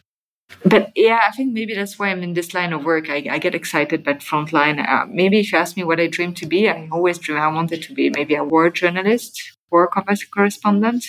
but 0.63 0.91
yeah, 0.95 1.21
I 1.27 1.31
think 1.31 1.53
maybe 1.53 1.75
that's 1.75 1.99
why 1.99 2.09
I'm 2.09 2.23
in 2.23 2.33
this 2.33 2.53
line 2.53 2.73
of 2.73 2.83
work. 2.83 3.09
I, 3.09 3.25
I 3.29 3.37
get 3.37 3.55
excited 3.55 4.03
by 4.03 4.13
frontline. 4.13 4.85
Uh, 4.85 5.05
maybe 5.09 5.39
if 5.39 5.51
you 5.51 5.57
ask 5.57 5.77
me 5.77 5.83
what 5.83 5.99
I 5.99 6.07
dream 6.07 6.33
to 6.35 6.45
be, 6.45 6.69
I 6.69 6.87
always 6.91 7.17
dream 7.17 7.37
I 7.37 7.47
wanted 7.47 7.83
to 7.83 7.93
be 7.93 8.09
maybe 8.09 8.35
a 8.35 8.43
war 8.43 8.69
journalist, 8.69 9.39
war 9.71 9.89
correspondent. 10.33 11.05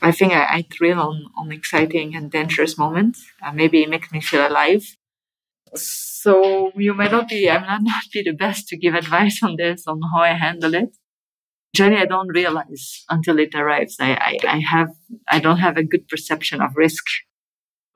I 0.00 0.12
think 0.12 0.32
I, 0.32 0.44
I 0.44 0.64
thrill 0.72 1.00
on, 1.00 1.26
on 1.36 1.52
exciting 1.52 2.14
and 2.14 2.30
dangerous 2.30 2.76
moments. 2.76 3.24
Uh, 3.44 3.52
maybe 3.52 3.82
it 3.82 3.88
makes 3.88 4.10
me 4.10 4.20
feel 4.20 4.46
alive. 4.46 4.84
So 5.74 6.72
you 6.76 6.92
might 6.92 7.12
not 7.12 7.28
be, 7.28 7.48
I 7.48 7.58
might 7.58 7.80
not 7.82 8.04
be 8.12 8.22
the 8.22 8.32
best 8.32 8.68
to 8.68 8.76
give 8.76 8.94
advice 8.94 9.42
on 9.42 9.56
this, 9.56 9.86
on 9.86 10.00
how 10.14 10.22
I 10.22 10.34
handle 10.34 10.74
it. 10.74 10.96
Generally, 11.74 12.02
I 12.02 12.06
don't 12.06 12.28
realize 12.28 13.04
until 13.08 13.38
it 13.38 13.54
arrives. 13.54 13.96
I, 13.98 14.12
I, 14.12 14.38
I 14.46 14.58
have, 14.58 14.90
I 15.28 15.40
don't 15.40 15.58
have 15.58 15.78
a 15.78 15.84
good 15.84 16.06
perception 16.06 16.60
of 16.60 16.76
risk 16.76 17.04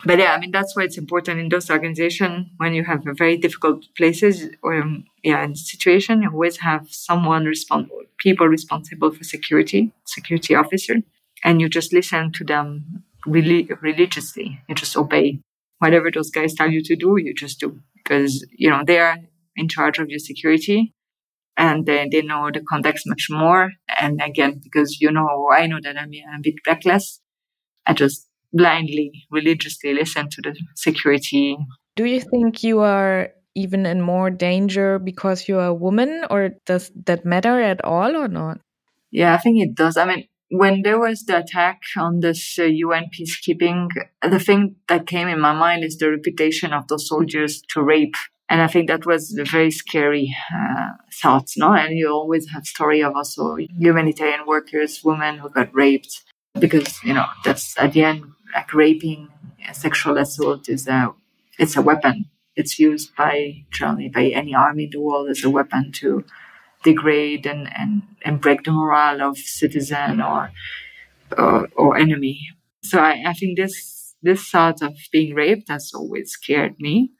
but 0.04 0.18
yeah, 0.18 0.32
I 0.34 0.38
mean 0.38 0.50
that's 0.50 0.76
why 0.76 0.84
it's 0.84 0.98
important 0.98 1.40
in 1.40 1.48
those 1.48 1.70
organizations 1.70 2.48
when 2.58 2.74
you 2.74 2.84
have 2.84 3.02
very 3.16 3.36
difficult 3.36 3.84
places 3.96 4.48
or 4.62 4.74
um, 4.74 5.04
yeah, 5.22 5.42
in 5.42 5.56
situation, 5.56 6.22
you 6.22 6.30
always 6.30 6.58
have 6.58 6.86
someone 6.90 7.44
responsible, 7.44 8.02
people 8.18 8.46
responsible 8.46 9.10
for 9.10 9.24
security, 9.24 9.92
security 10.06 10.54
officer, 10.54 10.96
and 11.44 11.60
you 11.60 11.68
just 11.68 11.92
listen 11.92 12.30
to 12.32 12.44
them 12.44 13.04
really 13.26 13.68
religiously. 13.80 14.60
You 14.68 14.74
just 14.74 14.96
obey 14.96 15.40
whatever 15.78 16.10
those 16.10 16.30
guys 16.30 16.54
tell 16.54 16.70
you 16.70 16.82
to 16.82 16.96
do. 16.96 17.16
You 17.16 17.34
just 17.34 17.58
do 17.60 17.80
because 17.96 18.46
you 18.52 18.68
know 18.68 18.82
they 18.86 18.98
are 18.98 19.16
in 19.56 19.68
charge 19.68 19.98
of 19.98 20.10
your 20.10 20.18
security, 20.18 20.94
and 21.56 21.86
they, 21.86 22.06
they 22.10 22.22
know 22.22 22.50
the 22.52 22.60
context 22.68 23.04
much 23.06 23.28
more. 23.30 23.72
And 23.98 24.20
again, 24.22 24.60
because 24.62 25.00
you 25.00 25.10
know, 25.10 25.48
I 25.50 25.66
know 25.66 25.80
that 25.82 25.96
I'm 25.96 26.10
a 26.12 26.40
bit 26.42 26.54
reckless. 26.66 27.20
I 27.86 27.94
just 27.94 28.25
blindly, 28.52 29.12
religiously 29.30 29.94
listen 29.94 30.28
to 30.30 30.42
the 30.42 30.56
security. 30.74 31.56
Do 31.96 32.04
you 32.04 32.20
think 32.20 32.62
you 32.62 32.80
are 32.80 33.30
even 33.54 33.86
in 33.86 34.02
more 34.02 34.30
danger 34.30 34.98
because 34.98 35.48
you're 35.48 35.64
a 35.64 35.74
woman, 35.74 36.24
or 36.30 36.50
does 36.66 36.92
that 37.06 37.24
matter 37.24 37.60
at 37.60 37.82
all 37.84 38.14
or 38.14 38.28
not? 38.28 38.60
Yeah, 39.10 39.34
I 39.34 39.38
think 39.38 39.62
it 39.62 39.74
does. 39.74 39.96
I 39.96 40.04
mean, 40.04 40.26
when 40.50 40.82
there 40.82 40.98
was 40.98 41.24
the 41.24 41.38
attack 41.38 41.80
on 41.96 42.20
this 42.20 42.58
uh, 42.58 42.64
UN 42.64 43.06
peacekeeping, 43.18 43.88
the 44.22 44.38
thing 44.38 44.76
that 44.88 45.06
came 45.06 45.28
in 45.28 45.40
my 45.40 45.52
mind 45.52 45.84
is 45.84 45.96
the 45.96 46.10
reputation 46.10 46.72
of 46.72 46.86
those 46.88 47.08
soldiers 47.08 47.62
to 47.70 47.82
rape. 47.82 48.14
And 48.48 48.62
I 48.62 48.68
think 48.68 48.88
that 48.88 49.06
was 49.06 49.36
a 49.36 49.44
very 49.44 49.72
scary 49.72 50.32
uh, 50.54 50.90
thought, 51.20 51.48
no? 51.56 51.72
And 51.72 51.98
you 51.98 52.08
always 52.08 52.48
have 52.50 52.64
story 52.64 53.02
of 53.02 53.16
also 53.16 53.56
humanitarian 53.56 54.46
workers, 54.46 55.00
women 55.02 55.38
who 55.38 55.48
got 55.50 55.74
raped 55.74 56.22
because, 56.60 57.02
you 57.02 57.12
know, 57.12 57.26
that's 57.44 57.76
at 57.78 57.92
the 57.92 58.04
end 58.04 58.24
like 58.56 58.72
raping, 58.74 59.28
uh, 59.68 59.72
sexual 59.72 60.18
assault 60.18 60.68
is 60.68 60.88
a 60.88 61.14
it's 61.58 61.76
a 61.76 61.82
weapon. 61.82 62.26
It's 62.56 62.78
used 62.78 63.14
by 63.16 63.64
generally 63.70 64.08
by 64.08 64.26
any 64.26 64.54
army 64.54 64.84
in 64.84 64.90
the 64.92 65.00
world 65.00 65.28
as 65.30 65.44
a 65.44 65.50
weapon 65.50 65.92
to 66.00 66.24
degrade 66.82 67.46
and, 67.46 67.68
and, 67.76 68.02
and 68.24 68.40
break 68.40 68.64
the 68.64 68.72
morale 68.72 69.20
of 69.22 69.38
citizen 69.38 70.20
or 70.20 70.50
or, 71.36 71.68
or 71.76 71.96
enemy. 71.96 72.40
So 72.82 73.00
I, 73.00 73.24
I 73.26 73.32
think 73.34 73.58
this 73.58 74.14
this 74.22 74.48
thought 74.48 74.82
of 74.82 74.94
being 75.12 75.34
raped 75.34 75.68
has 75.68 75.92
always 75.94 76.30
scared 76.30 76.76
me 76.80 77.12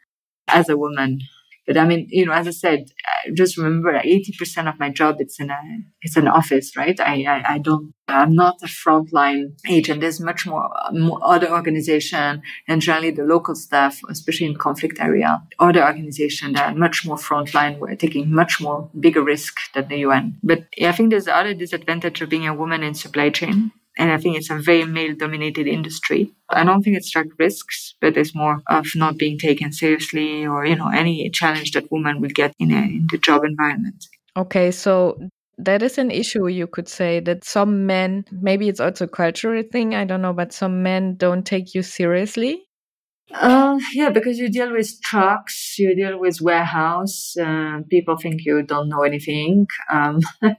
as 0.49 0.69
a 0.69 0.77
woman 0.77 1.21
but 1.67 1.77
I 1.77 1.85
mean, 1.85 2.07
you 2.11 2.27
know, 2.27 2.33
as 2.33 2.47
I 2.47 2.53
said, 2.53 2.87
just 3.35 3.57
remember, 3.57 4.01
eighty 4.05 4.35
percent 4.39 4.69
of 4.69 4.79
my 4.79 4.91
job 4.91 5.17
it's 5.19 5.41
in 5.41 5.51
a 5.51 5.59
it's 6.03 6.17
an 6.17 6.29
office, 6.29 6.77
right? 6.77 6.99
I, 7.01 7.25
I, 7.25 7.55
I 7.55 7.59
don't 7.59 7.93
I'm 8.09 8.35
not 8.35 8.63
a 8.63 8.67
frontline 8.67 9.59
agent. 9.69 10.01
There's 10.01 10.21
much 10.21 10.47
more, 10.47 10.71
more 10.93 11.19
other 11.23 11.51
organization 11.51 12.43
and 12.69 12.81
generally 12.81 13.11
the 13.11 13.25
local 13.25 13.57
staff, 13.57 14.01
especially 14.09 14.47
in 14.47 14.57
conflict 14.57 15.01
area, 15.01 15.43
other 15.59 15.85
organization 15.85 16.53
that 16.53 16.73
are 16.73 16.79
much 16.79 17.05
more 17.05 17.17
frontline. 17.17 17.79
We're 17.79 17.97
taking 17.97 18.33
much 18.33 18.61
more 18.61 18.89
bigger 18.99 19.23
risk 19.23 19.59
than 19.75 19.89
the 19.89 19.99
UN. 19.99 20.39
But 20.43 20.67
I 20.81 20.93
think 20.93 21.11
there's 21.11 21.27
other 21.27 21.55
disadvantage 21.55 22.21
of 22.21 22.29
being 22.29 22.47
a 22.47 22.55
woman 22.55 22.83
in 22.85 22.95
supply 22.95 23.31
chain 23.31 23.73
and 23.97 24.11
I 24.13 24.19
think 24.19 24.37
it's 24.37 24.51
a 24.51 24.59
very 24.59 24.85
male 24.85 25.15
dominated 25.15 25.67
industry. 25.67 26.33
I 26.51 26.65
don't 26.65 26.83
think 26.83 26.97
it's 26.97 27.15
like 27.15 27.27
risks, 27.39 27.95
but 28.01 28.17
it's 28.17 28.35
more 28.35 28.63
of 28.69 28.87
not 28.95 29.17
being 29.17 29.39
taken 29.39 29.73
seriously 29.73 30.47
or, 30.47 30.67
you 30.67 30.77
know, 30.77 30.89
any 30.89 31.29
challenge 31.31 31.73
that 31.73 31.91
women 31.91 32.21
will 32.21 32.31
get 32.35 32.53
in, 32.59 32.71
a, 32.73 32.83
in 32.83 33.07
the 33.11 33.19
job 33.19 33.45
environment. 33.45 34.05
Okay, 34.37 34.71
so 34.71 35.19
that 35.59 35.83
is 35.83 35.99
an 35.99 36.11
issue 36.11 36.47
you 36.49 36.67
could 36.67 36.89
say 36.89 37.21
that 37.21 37.45
some 37.45 37.87
men 37.87 38.25
maybe 38.31 38.69
it's 38.69 38.81
also 38.81 39.05
a 39.05 39.09
cultural 39.09 39.63
thing 39.73 39.95
i 39.95 40.05
don't 40.05 40.21
know 40.21 40.33
but 40.33 40.53
some 40.53 40.83
men 40.83 41.17
don't 41.17 41.47
take 41.47 41.75
you 41.75 41.83
seriously 41.83 42.63
uh, 43.33 43.79
yeah 43.95 44.11
because 44.11 44.39
you 44.39 44.51
deal 44.51 44.71
with 44.71 45.01
trucks 45.03 45.79
you 45.79 45.97
deal 45.97 46.19
with 46.21 46.43
warehouse 46.43 47.35
uh, 47.39 47.79
people 47.91 48.17
think 48.17 48.45
you 48.45 48.63
don't 48.63 48.89
know 48.89 49.03
anything 49.03 49.67
um, 49.91 50.21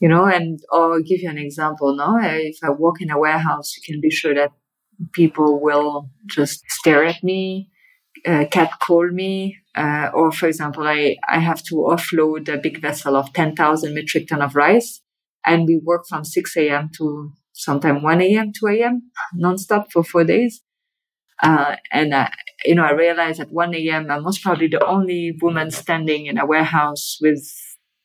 you 0.00 0.08
know, 0.08 0.26
and 0.26 0.58
I'll 0.72 1.00
give 1.00 1.20
you 1.20 1.30
an 1.30 1.38
example. 1.38 1.94
No, 1.96 2.18
if 2.20 2.58
I 2.62 2.70
walk 2.70 3.00
in 3.00 3.10
a 3.10 3.18
warehouse, 3.18 3.74
you 3.76 3.82
can 3.84 4.00
be 4.00 4.10
sure 4.10 4.34
that 4.34 4.52
people 5.12 5.60
will 5.60 6.10
just 6.26 6.62
stare 6.68 7.04
at 7.04 7.22
me, 7.22 7.70
uh, 8.26 8.44
catcall 8.50 9.10
me, 9.10 9.58
uh, 9.74 10.10
or 10.14 10.30
for 10.30 10.46
example, 10.46 10.86
I, 10.86 11.16
I 11.28 11.40
have 11.40 11.62
to 11.64 11.74
offload 11.74 12.48
a 12.48 12.58
big 12.58 12.80
vessel 12.80 13.16
of 13.16 13.32
10,000 13.32 13.94
metric 13.94 14.28
ton 14.28 14.42
of 14.42 14.54
rice 14.54 15.00
and 15.44 15.66
we 15.66 15.80
work 15.82 16.04
from 16.08 16.24
6 16.24 16.56
a.m. 16.56 16.90
to 16.96 17.32
sometime 17.52 18.02
1 18.02 18.20
a.m., 18.20 18.52
2 18.58 18.66
a.m. 18.68 19.10
nonstop 19.36 19.90
for 19.92 20.04
four 20.04 20.24
days. 20.24 20.62
Uh, 21.42 21.76
and, 21.92 22.14
uh, 22.14 22.28
you 22.64 22.74
know, 22.74 22.84
I 22.84 22.92
realized 22.92 23.40
at 23.40 23.50
1 23.50 23.74
a.m. 23.74 24.10
I'm 24.10 24.22
most 24.22 24.42
probably 24.42 24.68
the 24.68 24.84
only 24.84 25.36
woman 25.42 25.70
standing 25.70 26.26
in 26.26 26.38
a 26.38 26.46
warehouse 26.46 27.18
with 27.20 27.44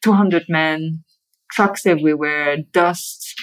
200 0.04 0.46
men 0.50 1.04
trucks 1.52 1.86
everywhere, 1.86 2.58
dust, 2.72 3.36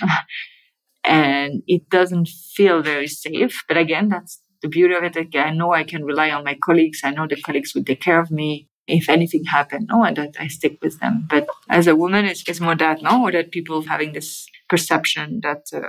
and 1.04 1.62
it 1.66 1.88
doesn't 1.88 2.28
feel 2.28 2.82
very 2.82 3.06
safe. 3.06 3.64
But 3.68 3.76
again, 3.76 4.08
that's 4.08 4.40
the 4.62 4.68
beauty 4.68 4.94
of 4.94 5.04
it. 5.04 5.36
I 5.36 5.50
know 5.50 5.72
I 5.72 5.84
can 5.84 6.04
rely 6.04 6.30
on 6.30 6.44
my 6.44 6.56
colleagues. 6.62 7.00
I 7.04 7.10
know 7.10 7.26
the 7.26 7.40
colleagues 7.40 7.74
will 7.74 7.84
take 7.84 8.00
care 8.00 8.20
of 8.20 8.30
me 8.30 8.68
if 8.86 9.08
anything 9.08 9.44
happened. 9.44 9.88
No, 9.90 10.04
and 10.04 10.16
that 10.16 10.36
I 10.38 10.48
stick 10.48 10.78
with 10.82 11.00
them. 11.00 11.26
But 11.28 11.46
as 11.68 11.86
a 11.86 11.96
woman, 11.96 12.24
it's, 12.24 12.48
it's 12.48 12.60
more 12.60 12.76
that 12.76 13.02
no, 13.02 13.24
or 13.24 13.32
that 13.32 13.50
people 13.50 13.82
having 13.82 14.12
this 14.12 14.46
perception 14.68 15.40
that 15.42 15.66
uh, 15.72 15.80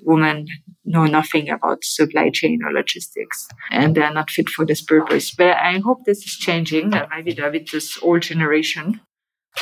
women 0.00 0.46
know 0.84 1.06
nothing 1.06 1.48
about 1.48 1.84
supply 1.84 2.30
chain 2.30 2.60
or 2.62 2.70
logistics 2.70 3.48
and 3.70 3.94
they're 3.94 4.12
not 4.12 4.30
fit 4.30 4.48
for 4.48 4.66
this 4.66 4.82
purpose. 4.82 5.34
But 5.34 5.56
I 5.56 5.78
hope 5.78 6.04
this 6.04 6.18
is 6.18 6.36
changing. 6.36 6.90
That 6.90 7.08
maybe 7.10 7.34
with 7.40 7.70
this 7.70 7.98
old 8.02 8.22
generation 8.22 9.00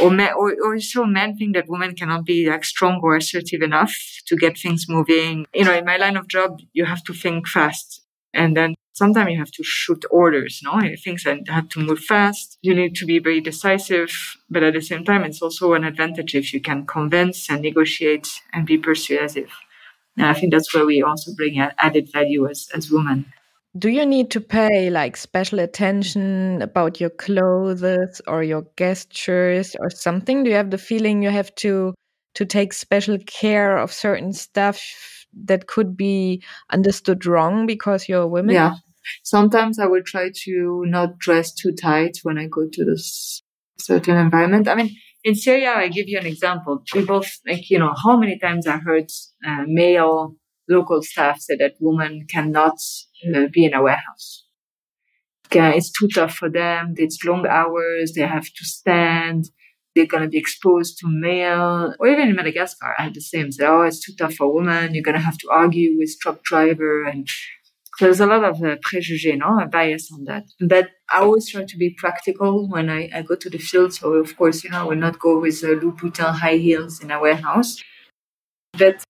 or, 0.01 0.11
men, 0.11 0.33
or, 0.35 0.55
or 0.63 0.75
also 0.75 1.05
men 1.05 1.37
think 1.37 1.55
that 1.55 1.69
women 1.69 1.95
cannot 1.95 2.25
be 2.25 2.49
like 2.49 2.65
strong 2.65 3.01
or 3.03 3.17
assertive 3.17 3.63
enough 3.63 3.95
to 4.27 4.37
get 4.37 4.59
things 4.59 4.87
moving. 4.89 5.47
You 5.55 5.65
know, 5.65 5.75
in 5.75 5.85
my 5.85 5.97
line 5.97 6.17
of 6.17 6.29
job, 6.29 6.61
you 6.73 6.85
have 6.85 7.03
to 7.05 7.13
think 7.13 7.47
fast. 7.47 8.03
And 8.33 8.57
then 8.57 8.75
sometimes 8.95 9.31
you 9.31 9.39
have 9.39 9.51
to 9.53 9.63
shoot 9.63 10.05
orders, 10.11 10.61
no? 10.65 10.81
Things 11.03 11.25
have 11.25 11.69
to 11.69 11.81
move 11.81 12.01
fast. 12.01 12.59
You 12.63 12.75
need 12.75 12.97
to 12.97 13.07
be 13.07 13.19
very 13.19 13.41
decisive, 13.41 14.11
but 14.51 14.63
at 14.63 14.75
the 14.75 14.81
same 14.81 15.05
time, 15.05 15.23
it's 15.23 15.41
also 15.41 15.75
an 15.75 15.85
advantage 15.85 16.35
if 16.35 16.53
you 16.53 16.61
can 16.61 16.87
convince 16.87 17.49
and 17.49 17.63
negotiate 17.63 18.29
and 18.53 18.67
be 18.67 18.79
persuasive. 18.79 19.51
And 20.17 20.27
I 20.27 20.35
think 20.35 20.53
that's 20.53 20.73
where 20.75 20.87
we 20.87 21.03
also 21.03 21.33
bring 21.37 21.59
added 21.59 22.11
value 22.13 22.49
as, 22.49 22.69
as 22.75 22.91
women. 22.91 23.27
Do 23.77 23.89
you 23.89 24.07
need 24.07 24.31
to 24.31 24.41
pay 24.41 24.89
like 24.89 25.17
special 25.17 25.59
attention 25.59 26.63
about 26.63 27.01
your 27.01 27.11
clothes 27.11 28.21
or 28.27 28.45
your 28.45 28.67
gestures 28.77 29.75
or 29.81 29.91
something? 29.91 30.45
Do 30.45 30.51
you 30.51 30.57
have 30.57 30.71
the 30.71 30.79
feeling 30.79 31.23
you 31.23 31.31
have 31.31 31.53
to 31.57 31.95
to 32.35 32.45
take 32.45 32.73
special 32.73 33.19
care 33.27 33.77
of 33.77 33.93
certain 33.93 34.33
stuff 34.33 34.81
that 35.45 35.67
could 35.67 35.97
be 35.97 36.43
understood 36.71 37.27
wrong 37.27 37.67
because 37.67 38.09
you're 38.09 38.23
a 38.23 38.29
woman? 38.29 38.55
Yeah. 38.55 38.75
Sometimes 39.25 39.79
I 39.79 39.87
will 39.87 40.03
try 40.05 40.31
to 40.45 40.85
not 40.87 41.19
dress 41.19 41.53
too 41.53 41.73
tight 41.73 42.19
when 42.23 42.39
I 42.39 42.47
go 42.47 42.69
to 42.73 42.85
this 42.85 43.43
certain 43.79 44.17
environment. 44.17 44.69
I 44.69 44.77
mean, 44.77 44.91
in 45.25 45.35
Syria, 45.35 45.73
I 45.75 45.89
give 45.89 46.09
you 46.09 46.19
an 46.19 46.27
example. 46.27 46.83
We 46.95 47.05
both, 47.05 47.41
like, 47.47 47.71
you 47.71 47.79
know, 47.79 47.93
how 48.03 48.17
many 48.17 48.39
times 48.39 48.67
I 48.67 48.77
heard 48.79 49.11
uh, 49.47 49.65
male 49.67 50.37
local 50.69 51.03
staff 51.03 51.41
said 51.41 51.59
that 51.61 51.75
women 51.81 52.27
cannot 52.29 52.79
uh, 53.35 53.47
be 53.53 53.65
in 53.65 53.75
a 53.75 53.83
warehouse. 53.83 54.45
Okay, 55.47 55.77
it's 55.77 55.93
too 55.93 56.09
tough 56.09 56.35
for 56.35 56.49
them. 56.51 56.95
It's 56.97 57.25
long 57.25 57.47
hours. 57.47 58.13
They 58.15 58.23
have 58.23 58.47
to 58.47 58.65
stand. 58.65 59.51
They're 59.95 60.07
going 60.07 60.25
to 60.25 60.29
be 60.29 60.39
exposed 60.39 60.99
to 60.99 61.07
male. 61.09 61.95
Or 62.01 62.09
even 62.09 62.29
in 62.29 62.37
Madagascar, 62.37 62.95
I 62.99 63.05
had 63.05 63.15
the 63.15 63.21
same. 63.21 63.53
Say, 63.53 63.65
oh, 63.67 63.83
it's 63.83 64.05
too 64.05 64.15
tough 64.19 64.35
for 64.35 64.53
women. 64.53 64.95
You're 64.95 65.05
going 65.05 65.17
to 65.17 65.23
have 65.23 65.39
to 65.39 65.51
argue 65.51 65.97
with 65.97 66.19
truck 66.21 66.43
driver. 66.43 67.05
And 67.05 67.29
so 67.97 68.07
there's 68.07 68.21
a 68.21 68.27
lot 68.27 68.43
of 68.43 68.57
uh, 68.57 68.77
préjugé, 68.77 69.39
no? 69.39 69.61
A 69.61 69.67
bias 69.67 70.11
on 70.13 70.25
that. 70.25 70.45
But 70.59 70.89
I 71.13 71.21
always 71.21 71.49
try 71.49 71.65
to 71.65 71.77
be 71.77 71.95
practical 71.97 72.69
when 72.69 72.91
I, 72.91 73.09
I 73.15 73.23
go 73.23 73.37
to 73.37 73.49
the 73.49 73.59
field. 73.59 73.95
So, 73.95 74.15
of 74.15 74.37
course, 74.37 74.65
you 74.65 74.71
know, 74.71 74.81
I 74.81 74.85
will 74.85 74.97
not 74.97 75.21
go 75.21 75.39
with 75.39 75.63
uh, 75.63 75.69
Louboutin 75.69 76.35
high 76.35 76.57
heels 76.57 77.01
in 77.01 77.13
a 77.13 77.21
warehouse. 77.21 77.81
But 78.77 79.05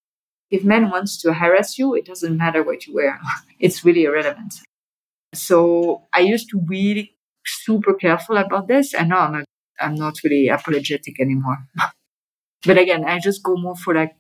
if 0.51 0.65
men 0.65 0.91
wants 0.91 1.21
to 1.23 1.33
harass 1.33 1.79
you, 1.79 1.95
it 1.95 2.07
doesn't 2.07 2.37
matter 2.37 2.63
what 2.63 2.87
you 2.87 2.95
wear. 2.95 3.21
it's 3.61 3.85
really 3.85 4.05
irrelevant. 4.05 4.55
So 5.35 6.05
I 6.13 6.21
used 6.21 6.49
to 6.51 6.61
be 6.61 7.17
super 7.45 7.95
careful 7.95 8.37
about 8.37 8.69
this, 8.69 8.95
and 8.95 9.09
now 9.09 9.21
I'm, 9.21 9.33
not, 9.33 9.45
I'm 9.81 9.95
not 9.95 10.15
really 10.23 10.49
apologetic 10.49 11.21
anymore. 11.21 11.67
but 12.67 12.79
again, 12.79 13.05
I 13.05 13.19
just 13.19 13.43
go 13.43 13.57
more 13.57 13.77
for 13.77 13.95
like 13.95 14.13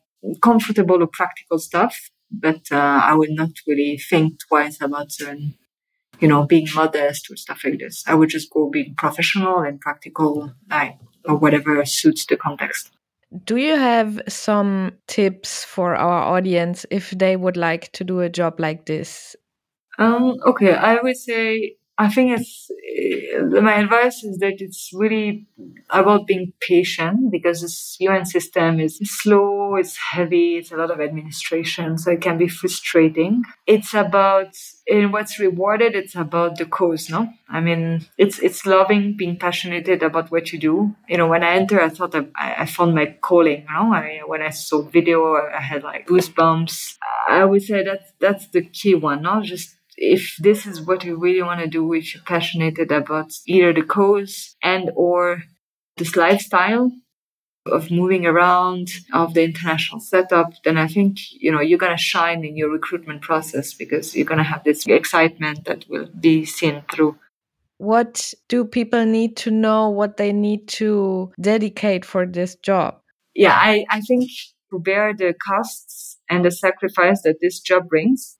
comfortable 0.42 1.02
or 1.02 1.06
practical 1.06 1.58
stuff. 1.58 2.10
But 2.30 2.62
uh, 2.72 3.00
I 3.04 3.14
will 3.14 3.32
not 3.32 3.50
really 3.66 3.96
think 3.96 4.38
twice 4.48 4.80
about, 4.80 5.12
um, 5.28 5.54
you 6.20 6.26
know, 6.26 6.44
being 6.44 6.66
modest 6.74 7.30
or 7.30 7.36
stuff 7.36 7.60
like 7.64 7.78
this. 7.78 8.02
I 8.08 8.14
would 8.14 8.28
just 8.28 8.50
go 8.50 8.68
being 8.68 8.94
professional 8.96 9.60
and 9.60 9.80
practical, 9.80 10.52
like 10.68 10.98
or 11.26 11.36
whatever 11.36 11.84
suits 11.84 12.26
the 12.26 12.36
context. 12.36 12.90
Do 13.44 13.56
you 13.56 13.76
have 13.76 14.20
some 14.28 14.92
tips 15.06 15.64
for 15.64 15.94
our 15.96 16.36
audience 16.36 16.86
if 16.90 17.10
they 17.10 17.36
would 17.36 17.56
like 17.56 17.90
to 17.92 18.04
do 18.04 18.20
a 18.20 18.28
job 18.28 18.60
like 18.60 18.86
this? 18.86 19.34
Um, 19.98 20.36
okay, 20.46 20.74
I 20.74 21.00
would 21.02 21.16
say 21.16 21.76
I 21.96 22.08
think 22.08 22.40
it's 22.40 22.70
uh, 23.36 23.60
my 23.60 23.74
advice 23.74 24.24
is 24.24 24.38
that 24.38 24.60
it's 24.60 24.90
really 24.92 25.46
about 25.90 26.26
being 26.26 26.52
patient 26.60 27.30
because 27.30 27.62
this 27.62 27.96
UN 28.00 28.24
system 28.24 28.80
is 28.80 28.98
slow, 29.04 29.76
it's 29.76 29.96
heavy, 29.96 30.56
it's 30.56 30.72
a 30.72 30.76
lot 30.76 30.90
of 30.90 31.00
administration, 31.00 31.96
so 31.98 32.10
it 32.10 32.20
can 32.20 32.36
be 32.36 32.48
frustrating. 32.48 33.44
It's 33.66 33.94
about 33.94 34.56
in 34.86 35.12
what's 35.12 35.38
rewarded. 35.38 35.94
It's 35.94 36.16
about 36.16 36.58
the 36.58 36.66
cause, 36.66 37.08
no? 37.08 37.28
I 37.48 37.60
mean, 37.60 38.04
it's 38.18 38.40
it's 38.40 38.66
loving, 38.66 39.16
being 39.16 39.38
passionate 39.38 39.88
about 40.02 40.32
what 40.32 40.52
you 40.52 40.58
do. 40.58 40.96
You 41.08 41.18
know, 41.18 41.28
when 41.28 41.44
I 41.44 41.54
entered, 41.54 41.80
I 41.80 41.90
thought 41.90 42.14
I, 42.14 42.26
I 42.36 42.66
found 42.66 42.94
my 42.94 43.06
calling. 43.20 43.62
You 43.68 43.74
know, 43.74 43.94
I, 43.94 44.02
mean, 44.06 44.22
when 44.26 44.42
I 44.42 44.50
saw 44.50 44.82
video, 44.82 45.36
I 45.36 45.60
had 45.60 45.84
like 45.84 46.08
goosebumps. 46.08 46.96
I 47.28 47.44
would 47.44 47.62
say 47.62 47.84
that 47.84 48.18
that's 48.18 48.48
the 48.48 48.62
key 48.62 48.96
one, 48.96 49.22
no? 49.22 49.42
Just 49.42 49.76
if 49.96 50.36
this 50.38 50.66
is 50.66 50.80
what 50.80 51.04
you 51.04 51.16
really 51.16 51.42
want 51.42 51.60
to 51.60 51.66
do, 51.66 51.92
if 51.92 52.14
you're 52.14 52.22
passionate 52.24 52.78
about 52.78 53.32
either 53.46 53.72
the 53.72 53.82
cause 53.82 54.56
and 54.62 54.90
or 54.94 55.42
this 55.96 56.16
lifestyle 56.16 56.90
of 57.66 57.90
moving 57.90 58.26
around, 58.26 58.88
of 59.12 59.34
the 59.34 59.42
international 59.42 60.00
setup, 60.00 60.52
then 60.64 60.76
I 60.76 60.86
think, 60.86 61.18
you 61.32 61.50
know, 61.50 61.60
you're 61.60 61.78
going 61.78 61.96
to 61.96 62.02
shine 62.02 62.44
in 62.44 62.56
your 62.56 62.70
recruitment 62.70 63.22
process 63.22 63.72
because 63.72 64.14
you're 64.14 64.26
going 64.26 64.38
to 64.38 64.44
have 64.44 64.64
this 64.64 64.86
excitement 64.86 65.64
that 65.64 65.86
will 65.88 66.08
be 66.20 66.44
seen 66.44 66.82
through. 66.92 67.16
What 67.78 68.34
do 68.48 68.64
people 68.64 69.04
need 69.04 69.36
to 69.38 69.50
know 69.50 69.88
what 69.88 70.16
they 70.16 70.32
need 70.32 70.68
to 70.68 71.32
dedicate 71.40 72.04
for 72.04 72.26
this 72.26 72.54
job? 72.56 73.00
Yeah, 73.34 73.54
I, 73.54 73.84
I 73.90 74.00
think 74.00 74.30
to 74.70 74.78
bear 74.78 75.14
the 75.16 75.34
costs 75.34 76.18
and 76.30 76.44
the 76.44 76.50
sacrifice 76.50 77.22
that 77.22 77.38
this 77.40 77.60
job 77.60 77.88
brings, 77.88 78.36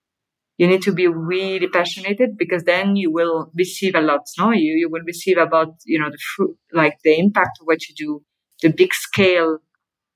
you 0.57 0.67
need 0.67 0.83
to 0.83 0.93
be 0.93 1.09
really 1.09 1.69
passionate 1.69 2.21
because 2.37 2.65
then 2.65 2.97
you 2.97 3.11
will 3.11 3.51
receive 3.55 3.95
a 3.95 4.01
lot. 4.01 4.23
No, 4.39 4.53
you, 4.53 4.75
you 4.75 4.89
will 4.89 5.03
receive 5.05 5.37
about, 5.37 5.75
you 5.85 5.99
know, 5.99 6.11
the 6.11 6.19
fruit, 6.37 6.57
like 6.73 6.99
the 7.03 7.19
impact 7.19 7.59
of 7.61 7.67
what 7.67 7.89
you 7.89 7.95
do, 7.95 8.23
the 8.63 8.69
big 8.69 8.95
scale, 8.95 9.59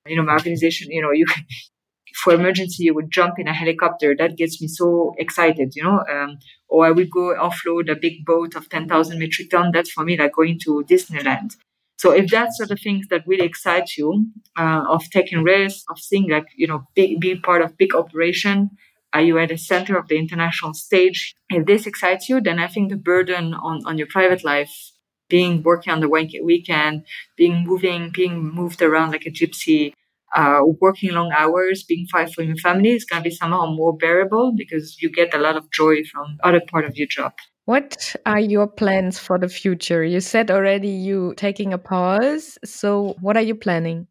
you 0.06 0.16
know, 0.16 0.22
my 0.22 0.34
organization, 0.34 0.90
you 0.90 1.02
know, 1.02 1.10
you, 1.10 1.26
for 2.22 2.32
emergency, 2.34 2.84
you 2.84 2.94
would 2.94 3.10
jump 3.10 3.34
in 3.38 3.48
a 3.48 3.52
helicopter. 3.52 4.14
That 4.16 4.36
gets 4.36 4.60
me 4.62 4.68
so 4.68 5.14
excited, 5.18 5.72
you 5.74 5.82
know, 5.82 6.04
um, 6.10 6.38
or 6.68 6.86
I 6.86 6.92
would 6.92 7.10
go 7.10 7.34
offload 7.34 7.90
a 7.90 7.96
big 7.96 8.24
boat 8.24 8.54
of 8.54 8.68
10,000 8.68 9.18
metric 9.18 9.50
ton. 9.50 9.70
That's 9.72 9.90
for 9.90 10.04
me 10.04 10.16
like 10.16 10.34
going 10.34 10.58
to 10.64 10.84
Disneyland. 10.88 11.56
So 11.96 12.12
if 12.12 12.30
that's 12.30 12.58
sort 12.58 12.70
of 12.70 12.78
things 12.80 13.06
that 13.10 13.26
really 13.26 13.44
excite 13.44 13.96
you, 13.96 14.26
uh, 14.56 14.84
of 14.88 15.02
taking 15.10 15.42
risks, 15.42 15.82
of 15.90 15.98
seeing 15.98 16.30
like, 16.30 16.46
you 16.56 16.68
know, 16.68 16.84
big, 16.94 17.18
being 17.20 17.40
part 17.40 17.60
of 17.60 17.76
big 17.76 17.92
operation, 17.92 18.70
are 19.12 19.22
you 19.22 19.38
at 19.38 19.48
the 19.48 19.56
center 19.56 19.96
of 19.96 20.08
the 20.08 20.18
international 20.18 20.74
stage? 20.74 21.34
If 21.48 21.66
this 21.66 21.86
excites 21.86 22.28
you, 22.28 22.40
then 22.40 22.58
I 22.58 22.68
think 22.68 22.90
the 22.90 22.96
burden 22.96 23.54
on, 23.54 23.80
on 23.86 23.98
your 23.98 24.06
private 24.06 24.44
life, 24.44 24.72
being 25.28 25.62
working 25.62 25.92
on 25.92 26.00
the 26.00 26.08
weekend, 26.08 27.04
being 27.36 27.64
moving, 27.64 28.10
being 28.10 28.42
moved 28.42 28.82
around 28.82 29.12
like 29.12 29.26
a 29.26 29.30
gypsy, 29.30 29.92
uh, 30.34 30.60
working 30.80 31.12
long 31.12 31.32
hours, 31.32 31.84
being 31.84 32.06
fight 32.06 32.32
for 32.32 32.42
your 32.42 32.56
family 32.56 32.90
is 32.92 33.04
going 33.04 33.22
to 33.22 33.28
be 33.28 33.34
somehow 33.34 33.66
more 33.66 33.96
bearable 33.96 34.52
because 34.56 35.00
you 35.00 35.10
get 35.10 35.34
a 35.34 35.38
lot 35.38 35.56
of 35.56 35.70
joy 35.70 36.02
from 36.04 36.38
other 36.42 36.60
part 36.70 36.84
of 36.84 36.96
your 36.96 37.06
job. 37.06 37.32
What 37.64 38.16
are 38.24 38.40
your 38.40 38.66
plans 38.66 39.18
for 39.18 39.38
the 39.38 39.48
future? 39.48 40.02
You 40.02 40.20
said 40.20 40.50
already 40.50 40.88
you 40.88 41.34
taking 41.36 41.72
a 41.72 41.78
pause. 41.78 42.58
So 42.64 43.14
what 43.20 43.36
are 43.36 43.42
you 43.42 43.54
planning? 43.54 44.06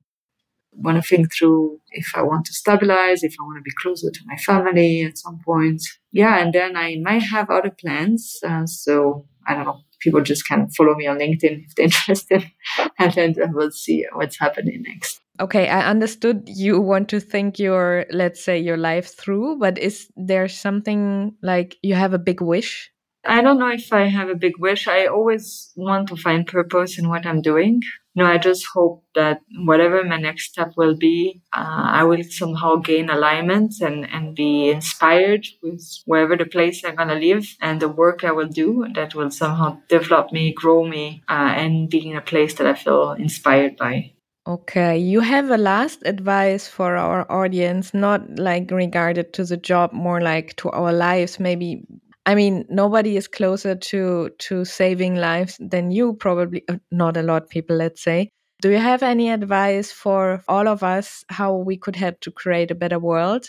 Want 0.71 1.01
to 1.01 1.07
think 1.07 1.33
through 1.33 1.79
if 1.91 2.11
I 2.15 2.21
want 2.21 2.45
to 2.45 2.53
stabilize, 2.53 3.23
if 3.23 3.35
I 3.39 3.43
want 3.43 3.57
to 3.57 3.63
be 3.63 3.71
closer 3.81 4.11
to 4.11 4.19
my 4.25 4.35
family 4.37 5.03
at 5.03 5.17
some 5.17 5.39
point. 5.43 5.81
Yeah, 6.11 6.37
and 6.39 6.53
then 6.53 6.75
I 6.75 6.97
might 7.01 7.23
have 7.23 7.49
other 7.49 7.71
plans. 7.71 8.37
Uh, 8.45 8.65
so 8.65 9.25
I 9.47 9.55
don't 9.55 9.65
know. 9.65 9.81
People 9.99 10.21
just 10.21 10.47
can 10.47 10.69
follow 10.69 10.93
me 10.93 11.07
on 11.07 11.17
LinkedIn 11.17 11.65
if 11.65 11.75
they're 11.75 11.85
interested, 11.85 12.51
and 12.99 13.13
then 13.13 13.35
we'll 13.53 13.71
see 13.71 14.05
what's 14.13 14.39
happening 14.39 14.83
next. 14.85 15.19
Okay, 15.39 15.67
I 15.69 15.89
understood 15.89 16.43
you 16.47 16.79
want 16.79 17.09
to 17.09 17.19
think 17.19 17.59
your, 17.59 18.05
let's 18.11 18.43
say, 18.43 18.59
your 18.59 18.77
life 18.77 19.15
through, 19.15 19.57
but 19.59 19.77
is 19.77 20.07
there 20.15 20.47
something 20.47 21.35
like 21.43 21.77
you 21.83 21.93
have 21.95 22.13
a 22.13 22.19
big 22.19 22.41
wish 22.41 22.91
I 23.27 23.41
don't 23.41 23.59
know 23.59 23.69
if 23.69 23.91
I 23.91 24.05
have 24.05 24.29
a 24.29 24.35
big 24.35 24.53
wish. 24.57 24.87
I 24.87 25.07
always 25.07 25.71
want 25.75 26.07
to 26.09 26.15
find 26.15 26.47
purpose 26.47 26.97
in 26.97 27.09
what 27.09 27.25
I'm 27.25 27.41
doing. 27.41 27.81
Know, 28.17 28.25
I 28.25 28.39
just 28.39 28.65
hope 28.73 29.03
that 29.13 29.41
whatever 29.65 30.03
my 30.03 30.17
next 30.17 30.45
step 30.49 30.73
will 30.75 30.95
be, 30.95 31.43
uh, 31.53 31.85
I 31.99 32.03
will 32.03 32.23
somehow 32.23 32.77
gain 32.77 33.11
alignment 33.11 33.75
and, 33.79 34.09
and 34.11 34.35
be 34.35 34.71
inspired 34.71 35.45
with 35.61 35.83
wherever 36.05 36.35
the 36.35 36.47
place 36.47 36.83
I'm 36.83 36.95
going 36.95 37.09
to 37.09 37.13
live 37.13 37.45
and 37.61 37.79
the 37.79 37.87
work 37.87 38.23
I 38.23 38.31
will 38.31 38.47
do 38.47 38.87
that 38.95 39.13
will 39.13 39.29
somehow 39.29 39.77
develop 39.87 40.31
me, 40.31 40.51
grow 40.51 40.87
me, 40.87 41.21
uh, 41.29 41.53
and 41.55 41.91
be 41.91 42.09
in 42.09 42.17
a 42.17 42.21
place 42.21 42.55
that 42.55 42.65
I 42.65 42.73
feel 42.73 43.11
inspired 43.11 43.77
by. 43.77 44.13
Okay, 44.47 44.97
you 44.97 45.19
have 45.19 45.51
a 45.51 45.57
last 45.57 46.01
advice 46.03 46.67
for 46.67 46.95
our 46.95 47.31
audience, 47.31 47.93
not 47.93 48.39
like 48.39 48.71
regarded 48.71 49.31
to 49.33 49.43
the 49.43 49.57
job, 49.57 49.93
more 49.93 50.21
like 50.21 50.55
to 50.55 50.71
our 50.71 50.91
lives, 50.91 51.39
maybe 51.39 51.85
I 52.27 52.35
mean, 52.35 52.65
nobody 52.69 53.15
is 53.15 53.27
closer 53.27 53.73
to 53.73 54.29
to 54.37 54.65
saving 54.65 55.15
lives 55.15 55.57
than 55.59 55.91
you. 55.91 56.13
Probably 56.13 56.63
uh, 56.67 56.77
not 56.91 57.15
a 57.17 57.23
lot 57.23 57.49
people. 57.49 57.77
Let's 57.77 58.03
say. 58.03 58.29
Do 58.61 58.69
you 58.69 58.79
have 58.79 59.01
any 59.01 59.29
advice 59.29 59.91
for 59.91 60.43
all 60.47 60.67
of 60.67 60.83
us 60.83 61.23
how 61.29 61.55
we 61.55 61.77
could 61.77 61.95
help 61.95 62.19
to 62.21 62.31
create 62.31 62.71
a 62.71 62.75
better 62.75 62.99
world? 62.99 63.47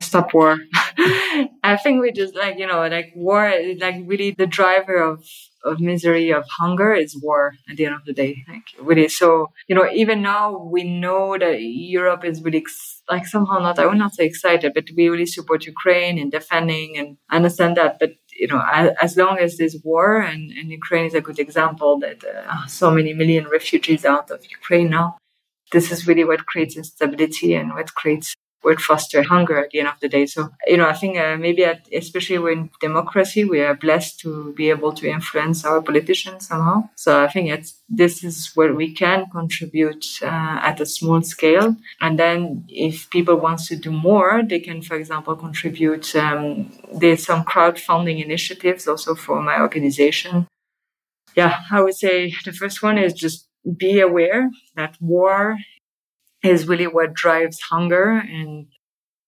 Stop 0.00 0.32
war. 0.32 0.56
I 0.98 1.78
think 1.82 2.02
we 2.02 2.12
just 2.12 2.34
like 2.34 2.58
you 2.58 2.66
know 2.66 2.86
like 2.88 3.12
war 3.14 3.52
like 3.78 3.96
really 4.04 4.32
the 4.32 4.46
driver 4.46 4.96
of 4.96 5.24
of 5.64 5.80
misery 5.80 6.30
of 6.30 6.44
hunger 6.58 6.94
is 6.94 7.16
war 7.20 7.52
at 7.68 7.76
the 7.76 7.86
end 7.86 7.94
of 7.94 8.04
the 8.04 8.12
day. 8.12 8.44
Like 8.48 8.64
really, 8.80 9.08
so 9.08 9.50
you 9.68 9.74
know 9.74 9.88
even 9.92 10.22
now 10.22 10.58
we 10.58 10.84
know 10.84 11.36
that 11.38 11.60
Europe 11.60 12.24
is 12.24 12.42
really 12.42 12.64
like 13.10 13.26
somehow 13.26 13.58
not, 13.58 13.78
I 13.78 13.86
would 13.86 13.98
not 13.98 14.14
say 14.14 14.26
excited, 14.26 14.74
but 14.74 14.84
we 14.96 15.08
really 15.08 15.26
support 15.26 15.66
Ukraine 15.66 16.18
in 16.18 16.30
defending 16.30 16.98
and 16.98 17.16
understand 17.30 17.76
that. 17.76 17.98
But, 17.98 18.12
you 18.38 18.48
know, 18.48 18.62
as, 18.72 18.90
as 19.00 19.16
long 19.16 19.38
as 19.38 19.56
there's 19.56 19.76
war 19.82 20.20
and, 20.20 20.50
and 20.52 20.70
Ukraine 20.70 21.06
is 21.06 21.14
a 21.14 21.20
good 21.20 21.38
example 21.38 21.98
that 22.00 22.22
uh, 22.24 22.66
so 22.66 22.90
many 22.90 23.14
million 23.14 23.48
refugees 23.48 24.04
out 24.04 24.30
of 24.30 24.44
Ukraine 24.50 24.90
now, 24.90 25.16
this 25.72 25.90
is 25.90 26.06
really 26.06 26.24
what 26.24 26.46
creates 26.46 26.76
instability 26.76 27.54
and 27.54 27.74
what 27.74 27.94
creates 27.94 28.34
would 28.64 28.80
foster 28.80 29.22
hunger 29.22 29.58
at 29.58 29.70
the 29.70 29.78
end 29.80 29.88
of 29.88 30.00
the 30.00 30.08
day. 30.08 30.26
So, 30.26 30.50
you 30.66 30.76
know, 30.76 30.88
I 30.88 30.92
think 30.92 31.16
uh, 31.16 31.36
maybe 31.36 31.64
at, 31.64 31.86
especially 31.92 32.38
when 32.38 32.70
democracy, 32.80 33.44
we 33.44 33.60
are 33.60 33.74
blessed 33.74 34.20
to 34.20 34.52
be 34.54 34.70
able 34.70 34.92
to 34.94 35.08
influence 35.08 35.64
our 35.64 35.80
politicians 35.80 36.48
somehow. 36.48 36.88
So 36.96 37.22
I 37.22 37.28
think 37.28 37.50
it's, 37.50 37.80
this 37.88 38.24
is 38.24 38.50
where 38.54 38.74
we 38.74 38.92
can 38.92 39.26
contribute 39.30 40.04
uh, 40.22 40.26
at 40.26 40.80
a 40.80 40.86
small 40.86 41.22
scale. 41.22 41.76
And 42.00 42.18
then 42.18 42.64
if 42.68 43.08
people 43.10 43.36
want 43.36 43.60
to 43.66 43.76
do 43.76 43.92
more, 43.92 44.42
they 44.42 44.60
can, 44.60 44.82
for 44.82 44.96
example, 44.96 45.36
contribute. 45.36 46.14
Um, 46.16 46.72
there's 46.92 47.24
some 47.24 47.44
crowdfunding 47.44 48.22
initiatives 48.22 48.88
also 48.88 49.14
for 49.14 49.40
my 49.40 49.60
organization. 49.60 50.46
Yeah, 51.36 51.60
I 51.70 51.80
would 51.80 51.94
say 51.94 52.34
the 52.44 52.52
first 52.52 52.82
one 52.82 52.98
is 52.98 53.12
just 53.12 53.46
be 53.76 54.00
aware 54.00 54.50
that 54.76 54.96
war 55.00 55.56
is 56.42 56.68
really 56.68 56.86
what 56.86 57.14
drives 57.14 57.60
hunger 57.60 58.12
and 58.12 58.66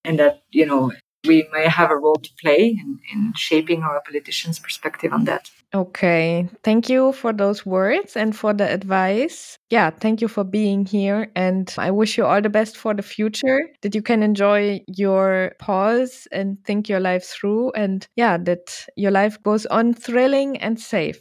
and 0.04 0.18
that 0.18 0.42
you 0.50 0.66
know 0.66 0.92
we 1.26 1.46
may 1.52 1.68
have 1.68 1.90
a 1.90 1.96
role 1.96 2.16
to 2.16 2.30
play 2.40 2.78
in, 2.80 2.98
in 3.12 3.32
shaping 3.36 3.82
our 3.82 4.00
politicians' 4.06 4.58
perspective 4.58 5.12
on 5.12 5.24
that. 5.24 5.50
Okay. 5.72 6.48
Thank 6.64 6.88
you 6.88 7.12
for 7.12 7.32
those 7.32 7.64
words 7.64 8.16
and 8.16 8.34
for 8.34 8.52
the 8.52 8.68
advice. 8.68 9.56
Yeah, 9.70 9.90
thank 9.90 10.20
you 10.20 10.26
for 10.26 10.42
being 10.42 10.84
here. 10.84 11.30
And 11.36 11.72
I 11.78 11.90
wish 11.92 12.18
you 12.18 12.24
all 12.24 12.42
the 12.42 12.48
best 12.48 12.76
for 12.76 12.92
the 12.92 13.02
future, 13.02 13.68
that 13.82 13.94
you 13.94 14.02
can 14.02 14.22
enjoy 14.22 14.80
your 14.88 15.52
pause 15.60 16.26
and 16.32 16.56
think 16.64 16.88
your 16.88 17.00
life 17.00 17.24
through. 17.24 17.70
And 17.72 18.06
yeah, 18.16 18.36
that 18.38 18.86
your 18.96 19.12
life 19.12 19.40
goes 19.42 19.66
on 19.66 19.94
thrilling 19.94 20.56
and 20.56 20.80
safe. 20.80 21.20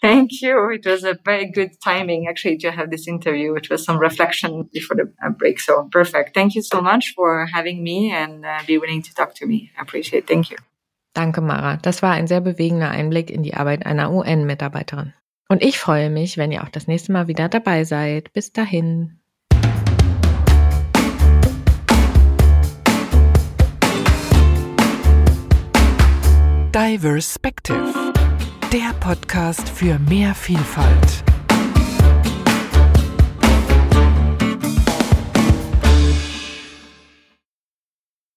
Thank 0.00 0.42
you. 0.42 0.70
It 0.70 0.86
was 0.86 1.02
a 1.02 1.18
very 1.24 1.50
good 1.50 1.72
timing 1.82 2.28
actually 2.28 2.58
to 2.58 2.70
have 2.70 2.90
this 2.90 3.08
interview, 3.08 3.52
which 3.52 3.68
was 3.68 3.84
some 3.84 3.98
reflection 3.98 4.68
before 4.72 4.96
the 4.96 5.12
uh, 5.24 5.30
break. 5.30 5.58
So 5.58 5.88
perfect. 5.90 6.34
Thank 6.34 6.54
you 6.54 6.62
so 6.62 6.80
much 6.80 7.14
for 7.16 7.46
having 7.46 7.82
me 7.82 8.12
and 8.12 8.46
uh, 8.46 8.62
be 8.66 8.78
willing 8.78 9.02
to 9.02 9.14
talk 9.14 9.34
to 9.36 9.46
me. 9.46 9.72
I 9.76 9.82
appreciate 9.82 10.24
it. 10.24 10.26
Thank 10.28 10.50
you. 10.50 10.56
Danke, 11.14 11.40
Mara. 11.40 11.78
Das 11.82 12.00
war 12.02 12.12
ein 12.12 12.28
sehr 12.28 12.40
bewegender 12.40 12.90
Einblick 12.90 13.30
in 13.30 13.42
die 13.42 13.54
Arbeit 13.54 13.86
einer 13.86 14.12
UN-Mitarbeiterin. 14.12 15.14
Und 15.48 15.62
ich 15.62 15.78
freue 15.78 16.10
mich, 16.10 16.36
wenn 16.36 16.52
ihr 16.52 16.62
auch 16.62 16.68
das 16.68 16.86
nächste 16.86 17.10
Mal 17.10 17.26
wieder 17.26 17.48
dabei 17.48 17.82
seid. 17.82 18.32
Bis 18.32 18.52
dahin. 18.52 19.18
Diverspective 26.72 28.07
der 28.72 28.92
Podcast 29.00 29.68
für 29.68 29.98
mehr 29.98 30.34
Vielfalt. 30.34 31.27